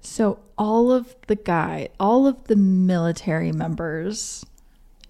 So 0.00 0.38
all 0.56 0.90
of 0.90 1.14
the 1.26 1.36
guy, 1.36 1.90
all 2.00 2.26
of 2.26 2.44
the 2.44 2.56
military 2.56 3.52
members 3.52 4.46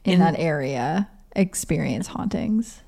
in, 0.04 0.14
In- 0.14 0.18
that 0.18 0.34
area 0.40 1.08
experience 1.36 2.08
hauntings. 2.08 2.82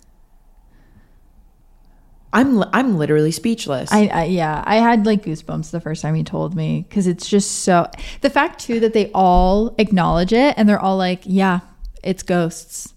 I'm 2.35 2.63
I'm 2.73 2.99
literally 2.99 3.31
speechless. 3.31 3.91
I, 3.93 4.07
I 4.09 4.25
yeah, 4.25 4.63
I 4.67 4.77
had 4.77 5.07
like 5.07 5.23
goosebumps 5.25 5.71
the 5.71 5.81
first 5.81 6.03
time 6.03 6.15
he 6.15 6.25
told 6.25 6.55
me 6.55 6.85
because 6.89 7.07
it's 7.07 7.29
just 7.29 7.61
so 7.61 7.89
the 8.21 8.29
fact 8.31 8.61
too 8.61 8.81
that 8.81 8.93
they 8.93 9.11
all 9.15 9.75
acknowledge 9.79 10.33
it 10.33 10.55
and 10.59 10.69
they're 10.69 10.81
all 10.81 10.97
like, 10.99 11.23
yeah, 11.25 11.61
it's 12.03 12.23
ghosts, 12.23 12.93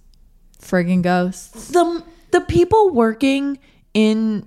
friggin' 0.59 1.03
ghosts. 1.03 1.69
the 1.69 2.03
the 2.31 2.41
people 2.41 2.89
working 2.89 3.59
in 3.93 4.45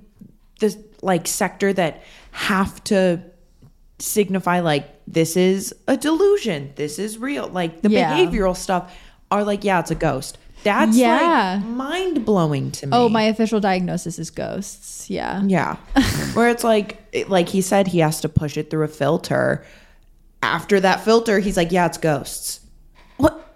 this 0.59 0.77
like 1.03 1.27
sector 1.27 1.73
that 1.73 2.03
have 2.33 2.83
to 2.85 3.23
signify 3.99 4.61
like 4.61 4.87
this 5.07 5.37
is 5.37 5.75
a 5.89 5.97
delusion, 5.97 6.73
this 6.77 6.99
is 6.99 7.17
real, 7.19 7.49
like 7.49 7.83
the 7.83 7.91
Yeah. 7.91 8.13
behavioral 8.17 8.57
stuff 8.57 8.95
are 9.31 9.45
like 9.45 9.63
yeah, 9.65 9.81
it's 9.81 9.91
a 9.91 9.95
ghost. 9.95 10.37
That's 10.63 10.97
Yeah. 10.97 11.61
like 11.63 11.65
mind 11.65 12.25
blowing 12.25 12.71
to 12.73 12.87
oh, 12.87 12.89
me. 12.89 12.97
Oh, 12.97 13.09
my 13.09 13.23
official 13.25 13.61
diagnosis 13.61 14.19
is 14.19 14.31
ghosts. 14.31 15.09
Yeah. 15.09 15.43
Yeah. 15.47 15.77
Where 16.35 16.49
it's 16.49 16.65
like 16.65 16.99
like 17.29 17.49
he 17.49 17.61
said 17.63 17.87
he 17.89 18.01
has 18.01 18.21
to 18.21 18.29
push 18.29 18.57
it 18.57 18.71
through 18.71 18.85
a 18.85 18.89
filter. 18.89 19.65
After 20.43 20.81
that 20.81 21.05
filter, 21.05 21.39
he's 21.39 21.57
like, 21.57 21.71
"Yeah, 21.73 21.87
it's 21.87 21.99
ghosts." 21.99 22.61
What? 23.19 23.47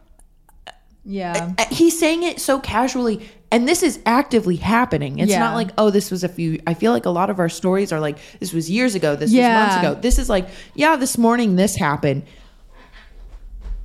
Yeah. 1.04 1.52
He's 1.70 1.98
saying 1.98 2.22
it 2.22 2.40
so 2.40 2.58
casually, 2.60 3.28
and 3.50 3.68
this 3.68 3.82
is 3.82 4.00
actively 4.06 4.56
happening. 4.56 5.18
It's 5.18 5.30
Yeah. 5.30 5.38
not 5.40 5.54
like, 5.54 5.68
oh, 5.78 5.90
this 5.90 6.10
was 6.10 6.24
a 6.24 6.28
few. 6.28 6.60
I 6.66 6.74
feel 6.74 6.92
like 6.92 7.04
a 7.06 7.10
lot 7.10 7.30
of 7.30 7.38
our 7.38 7.48
stories 7.50 7.92
are 7.92 8.00
like, 8.00 8.18
this 8.40 8.52
was 8.52 8.70
years 8.70 8.94
ago, 8.94 9.14
this 9.16 9.30
Yeah. 9.30 9.48
was 9.66 9.68
months 9.74 9.86
ago. 9.86 10.00
This 10.00 10.18
is 10.18 10.28
like, 10.30 10.48
yeah, 10.74 10.96
this 10.96 11.16
morning 11.18 11.56
this 11.56 11.76
happened. 11.76 12.24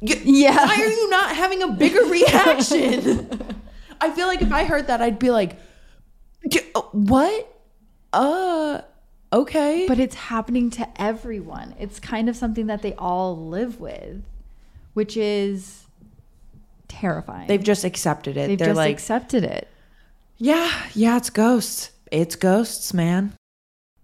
Yeah. 0.02 0.56
Why 0.56 0.76
are 0.84 0.90
you 0.90 1.10
not 1.10 1.36
having 1.36 1.62
a 1.64 1.68
bigger 1.70 2.04
reaction? 2.06 3.30
I 4.02 4.12
feel 4.12 4.28
like 4.28 4.42
if 4.42 4.52
I 4.52 4.64
heard 4.64 4.88
that, 4.88 5.02
I'd 5.02 5.20
be 5.20 5.30
like, 5.30 5.58
uh, 6.74 6.82
what? 6.94 7.54
Uh, 8.14 8.82
okay. 9.34 9.86
But 9.88 10.00
it's 10.00 10.16
happening 10.16 10.70
to 10.72 10.88
everyone. 11.02 11.76
It's 11.80 12.00
kind 12.00 12.30
of 12.30 12.36
something 12.36 12.68
that 12.68 12.82
they 12.82 12.94
all 12.94 13.38
live 13.48 13.80
with, 13.82 14.24
which 14.94 15.18
is 15.18 15.84
terrifying. 16.88 17.48
they've 17.48 17.64
just 17.64 17.84
accepted 17.84 18.38
it. 18.38 18.48
They've 18.48 18.58
They're 18.58 18.70
just 18.70 18.78
like, 18.78 18.92
accepted 18.94 19.44
it. 19.44 19.68
yeah, 20.38 20.72
yeah, 20.94 21.18
it's 21.18 21.30
ghosts. 21.30 21.92
It's 22.12 22.36
ghosts, 22.36 22.94
man. 22.94 23.34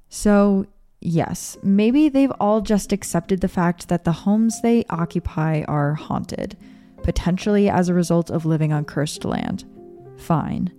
So, 0.09 0.67
yes, 1.01 1.57
maybe 1.63 2.09
they've 2.09 2.31
all 2.39 2.61
just 2.61 2.91
accepted 2.91 3.41
the 3.41 3.47
fact 3.47 3.87
that 3.89 4.03
the 4.03 4.11
homes 4.11 4.61
they 4.61 4.83
occupy 4.89 5.63
are 5.67 5.93
haunted, 5.93 6.57
potentially 7.03 7.69
as 7.69 7.89
a 7.89 7.93
result 7.93 8.29
of 8.31 8.45
living 8.45 8.73
on 8.73 8.85
cursed 8.85 9.25
land. 9.25 9.65
Fine. 10.17 10.71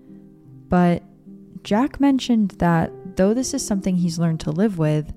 But 0.69 1.03
Jack 1.63 2.01
mentioned 2.01 2.53
that 2.59 2.93
though 3.17 3.35
this 3.35 3.55
is 3.55 3.67
something 3.67 3.97
he's 3.97 4.19
learned 4.19 4.41
to 4.41 4.51
live 4.51 4.79
with, 4.79 5.13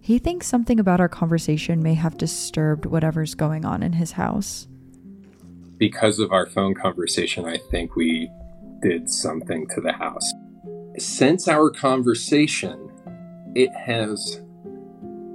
he 0.00 0.18
thinks 0.18 0.46
something 0.46 0.80
about 0.80 1.00
our 1.00 1.08
conversation 1.08 1.82
may 1.82 1.94
have 1.94 2.16
disturbed 2.16 2.86
whatever's 2.86 3.34
going 3.34 3.64
on 3.64 3.82
in 3.82 3.92
his 3.94 4.12
house. 4.12 4.66
because 5.78 6.18
of 6.18 6.32
our 6.32 6.46
phone 6.46 6.74
conversation, 6.74 7.44
I 7.44 7.58
think 7.70 7.94
we 7.96 8.30
did 8.82 9.08
something 9.08 9.66
to 9.74 9.80
the 9.80 9.92
house. 9.92 10.32
Since 10.98 11.46
our 11.48 11.70
conversation, 11.70 12.87
it 13.54 13.70
has 13.74 14.40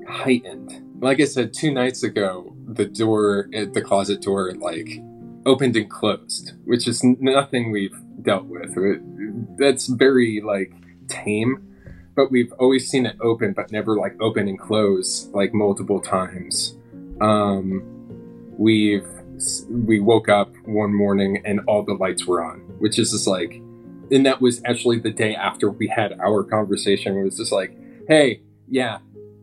heightened. 0.08 0.82
Like 1.02 1.20
I 1.20 1.26
said, 1.26 1.54
two 1.54 1.72
nights 1.74 2.04
ago, 2.04 2.56
the 2.66 2.86
door, 2.86 3.50
eh, 3.54 3.66
the 3.72 3.82
closet 3.82 4.22
door, 4.22 4.54
like 4.54 5.02
opened 5.46 5.76
and 5.76 5.90
closed, 5.90 6.54
which 6.66 6.88
is 6.88 7.04
nothing 7.04 7.72
we've 7.72 7.98
dealt 8.22 8.46
with. 8.46 8.78
It- 8.78 9.58
That's 9.58 9.88
very 9.88 10.42
like 10.42 10.72
tame, 11.08 11.62
but 12.16 12.32
we've 12.32 12.52
always 12.54 12.90
seen 12.90 13.06
it 13.06 13.18
open, 13.22 13.54
but 13.54 13.72
never 13.72 13.98
like 13.98 14.16
open 14.22 14.48
and 14.48 14.58
close 14.60 15.28
like 15.34 15.54
multiple 15.54 16.00
times. 16.00 16.78
Um, 17.22 17.84
we've 18.58 19.08
we 19.70 20.00
woke 20.00 20.30
up 20.30 20.54
one 20.66 20.94
morning 20.94 21.42
and 21.44 21.60
all 21.68 21.84
the 21.84 21.94
lights 21.96 22.26
were 22.26 22.44
on, 22.44 22.60
which 22.80 22.98
is 23.00 23.12
just 23.12 23.28
like, 23.28 23.54
and 24.12 24.26
that 24.26 24.40
was 24.42 24.62
actually 24.64 25.00
the 25.00 25.12
day 25.12 25.36
after 25.36 25.70
we 25.72 25.88
had 25.88 26.14
our 26.20 26.44
conversation. 26.44 27.18
It 27.18 27.24
was 27.24 27.36
just 27.38 27.52
like, 27.52 27.76
hey, 28.08 28.42
yeah, 28.68 29.00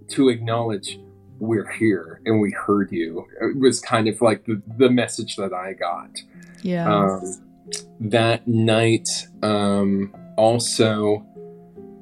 to 0.09 0.29
acknowledge 0.29 0.99
we're 1.39 1.71
here 1.71 2.21
and 2.27 2.41
we 2.41 2.53
heard 2.53 2.93
you. 2.93 3.27
It 3.41 3.59
was 3.59 3.81
kind 3.81 4.09
of 4.09 4.21
like 4.21 4.45
the, 4.45 4.63
the 4.77 4.91
message 4.91 5.37
that 5.37 5.53
I 5.53 5.73
got. 5.73 6.11
Yeah. 6.63 6.93
Um, 6.93 7.37
that 7.99 8.47
night, 8.47 9.09
um, 9.43 10.15
also, 10.37 11.25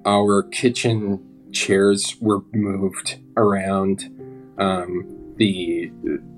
our 0.05 0.43
kitchen 0.43 1.25
chairs 1.53 2.17
were 2.21 2.41
moved 2.53 3.19
around. 3.37 4.05
Um, 4.59 5.35
the 5.37 5.93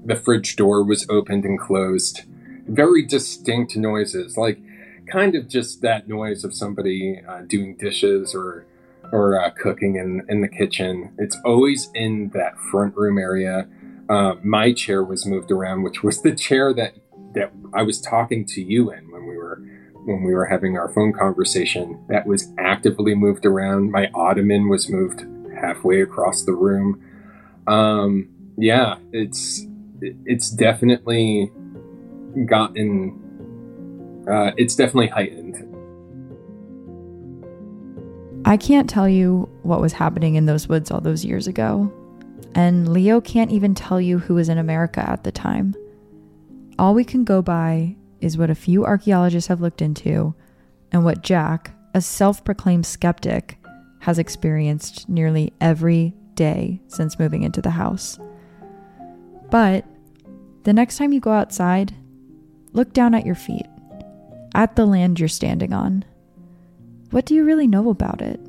the 0.04 0.16
fridge 0.16 0.56
door 0.56 0.82
was 0.84 1.06
opened 1.08 1.44
and 1.44 1.58
closed. 1.58 2.22
Very 2.66 3.04
distinct 3.04 3.76
noises, 3.76 4.36
like 4.36 4.60
kind 5.10 5.34
of 5.34 5.48
just 5.48 5.82
that 5.82 6.08
noise 6.08 6.44
of 6.44 6.54
somebody 6.54 7.20
uh, 7.26 7.42
doing 7.46 7.76
dishes 7.76 8.34
or 8.34 8.66
or 9.12 9.40
uh, 9.40 9.50
cooking 9.50 9.96
in 9.96 10.22
in 10.28 10.40
the 10.40 10.48
kitchen. 10.48 11.12
It's 11.18 11.36
always 11.44 11.90
in 11.94 12.30
that 12.34 12.58
front 12.70 12.96
room 12.96 13.18
area. 13.18 13.68
Uh, 14.08 14.34
my 14.42 14.72
chair 14.72 15.04
was 15.04 15.24
moved 15.26 15.50
around, 15.50 15.82
which 15.82 16.02
was 16.02 16.22
the 16.22 16.34
chair 16.34 16.72
that 16.74 16.94
that 17.34 17.52
I 17.74 17.82
was 17.82 18.00
talking 18.00 18.44
to 18.46 18.62
you 18.62 18.90
in 18.92 19.10
when 19.10 19.26
we 19.26 19.36
were 19.36 19.62
when 20.04 20.22
we 20.22 20.34
were 20.34 20.46
having 20.46 20.76
our 20.76 20.88
phone 20.88 21.12
conversation. 21.12 22.02
That 22.08 22.26
was 22.26 22.52
actively 22.58 23.14
moved 23.14 23.46
around. 23.46 23.90
My 23.90 24.10
ottoman 24.14 24.68
was 24.68 24.88
moved 24.88 25.24
halfway 25.54 26.00
across 26.00 26.44
the 26.44 26.52
room. 26.52 27.02
Um, 27.66 28.28
yeah, 28.56 28.96
it's 29.12 29.66
it's 30.00 30.50
definitely 30.50 31.52
gotten 32.46 33.20
uh, 34.28 34.52
it's 34.56 34.74
definitely 34.76 35.08
heightened. 35.08 35.39
I 38.50 38.56
can't 38.56 38.90
tell 38.90 39.08
you 39.08 39.48
what 39.62 39.80
was 39.80 39.92
happening 39.92 40.34
in 40.34 40.46
those 40.46 40.66
woods 40.66 40.90
all 40.90 41.00
those 41.00 41.24
years 41.24 41.46
ago. 41.46 41.92
And 42.56 42.92
Leo 42.92 43.20
can't 43.20 43.52
even 43.52 43.76
tell 43.76 44.00
you 44.00 44.18
who 44.18 44.34
was 44.34 44.48
in 44.48 44.58
America 44.58 45.08
at 45.08 45.22
the 45.22 45.30
time. 45.30 45.72
All 46.76 46.92
we 46.92 47.04
can 47.04 47.22
go 47.22 47.42
by 47.42 47.94
is 48.20 48.36
what 48.36 48.50
a 48.50 48.56
few 48.56 48.84
archaeologists 48.84 49.46
have 49.46 49.60
looked 49.60 49.80
into 49.80 50.34
and 50.90 51.04
what 51.04 51.22
Jack, 51.22 51.70
a 51.94 52.00
self 52.00 52.42
proclaimed 52.42 52.86
skeptic, 52.86 53.56
has 54.00 54.18
experienced 54.18 55.08
nearly 55.08 55.52
every 55.60 56.12
day 56.34 56.82
since 56.88 57.20
moving 57.20 57.44
into 57.44 57.62
the 57.62 57.70
house. 57.70 58.18
But 59.48 59.84
the 60.64 60.72
next 60.72 60.98
time 60.98 61.12
you 61.12 61.20
go 61.20 61.30
outside, 61.30 61.94
look 62.72 62.92
down 62.92 63.14
at 63.14 63.24
your 63.26 63.36
feet, 63.36 63.66
at 64.56 64.74
the 64.74 64.86
land 64.86 65.20
you're 65.20 65.28
standing 65.28 65.72
on. 65.72 66.04
What 67.10 67.26
do 67.26 67.34
you 67.34 67.44
really 67.44 67.66
know 67.66 67.90
about 67.90 68.22
it? 68.22 68.40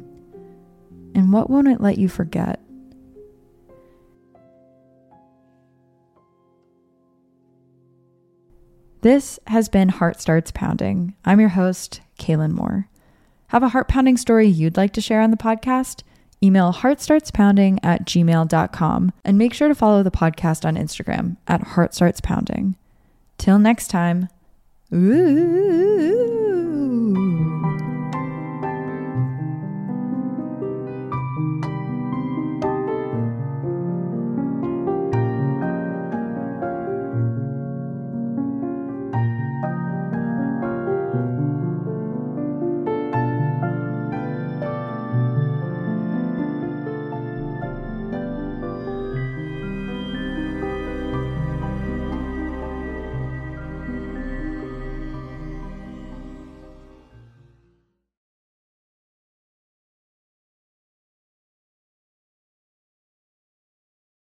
And 1.15 1.33
what 1.33 1.49
won't 1.49 1.67
it 1.67 1.81
let 1.81 1.97
you 1.97 2.07
forget? 2.07 2.59
This 9.01 9.39
has 9.47 9.67
been 9.67 9.89
Heart 9.89 10.21
Starts 10.21 10.51
Pounding. 10.51 11.15
I'm 11.25 11.39
your 11.39 11.49
host, 11.49 12.01
Kaelyn 12.19 12.51
Moore. 12.51 12.87
Have 13.47 13.63
a 13.63 13.69
heart 13.69 13.87
pounding 13.87 14.15
story 14.15 14.47
you'd 14.47 14.77
like 14.77 14.93
to 14.93 15.01
share 15.01 15.21
on 15.21 15.31
the 15.31 15.37
podcast? 15.37 16.03
Email 16.43 16.71
heartstartspounding 16.71 17.79
at 17.83 18.05
gmail.com 18.05 19.11
and 19.25 19.37
make 19.37 19.53
sure 19.53 19.67
to 19.67 19.75
follow 19.75 20.03
the 20.03 20.11
podcast 20.11 20.65
on 20.65 20.75
Instagram 20.75 21.37
at 21.47 21.61
heartstartspounding. 21.61 22.75
Till 23.39 23.57
next 23.57 23.87
time, 23.87 24.29
ooh. 24.93 26.40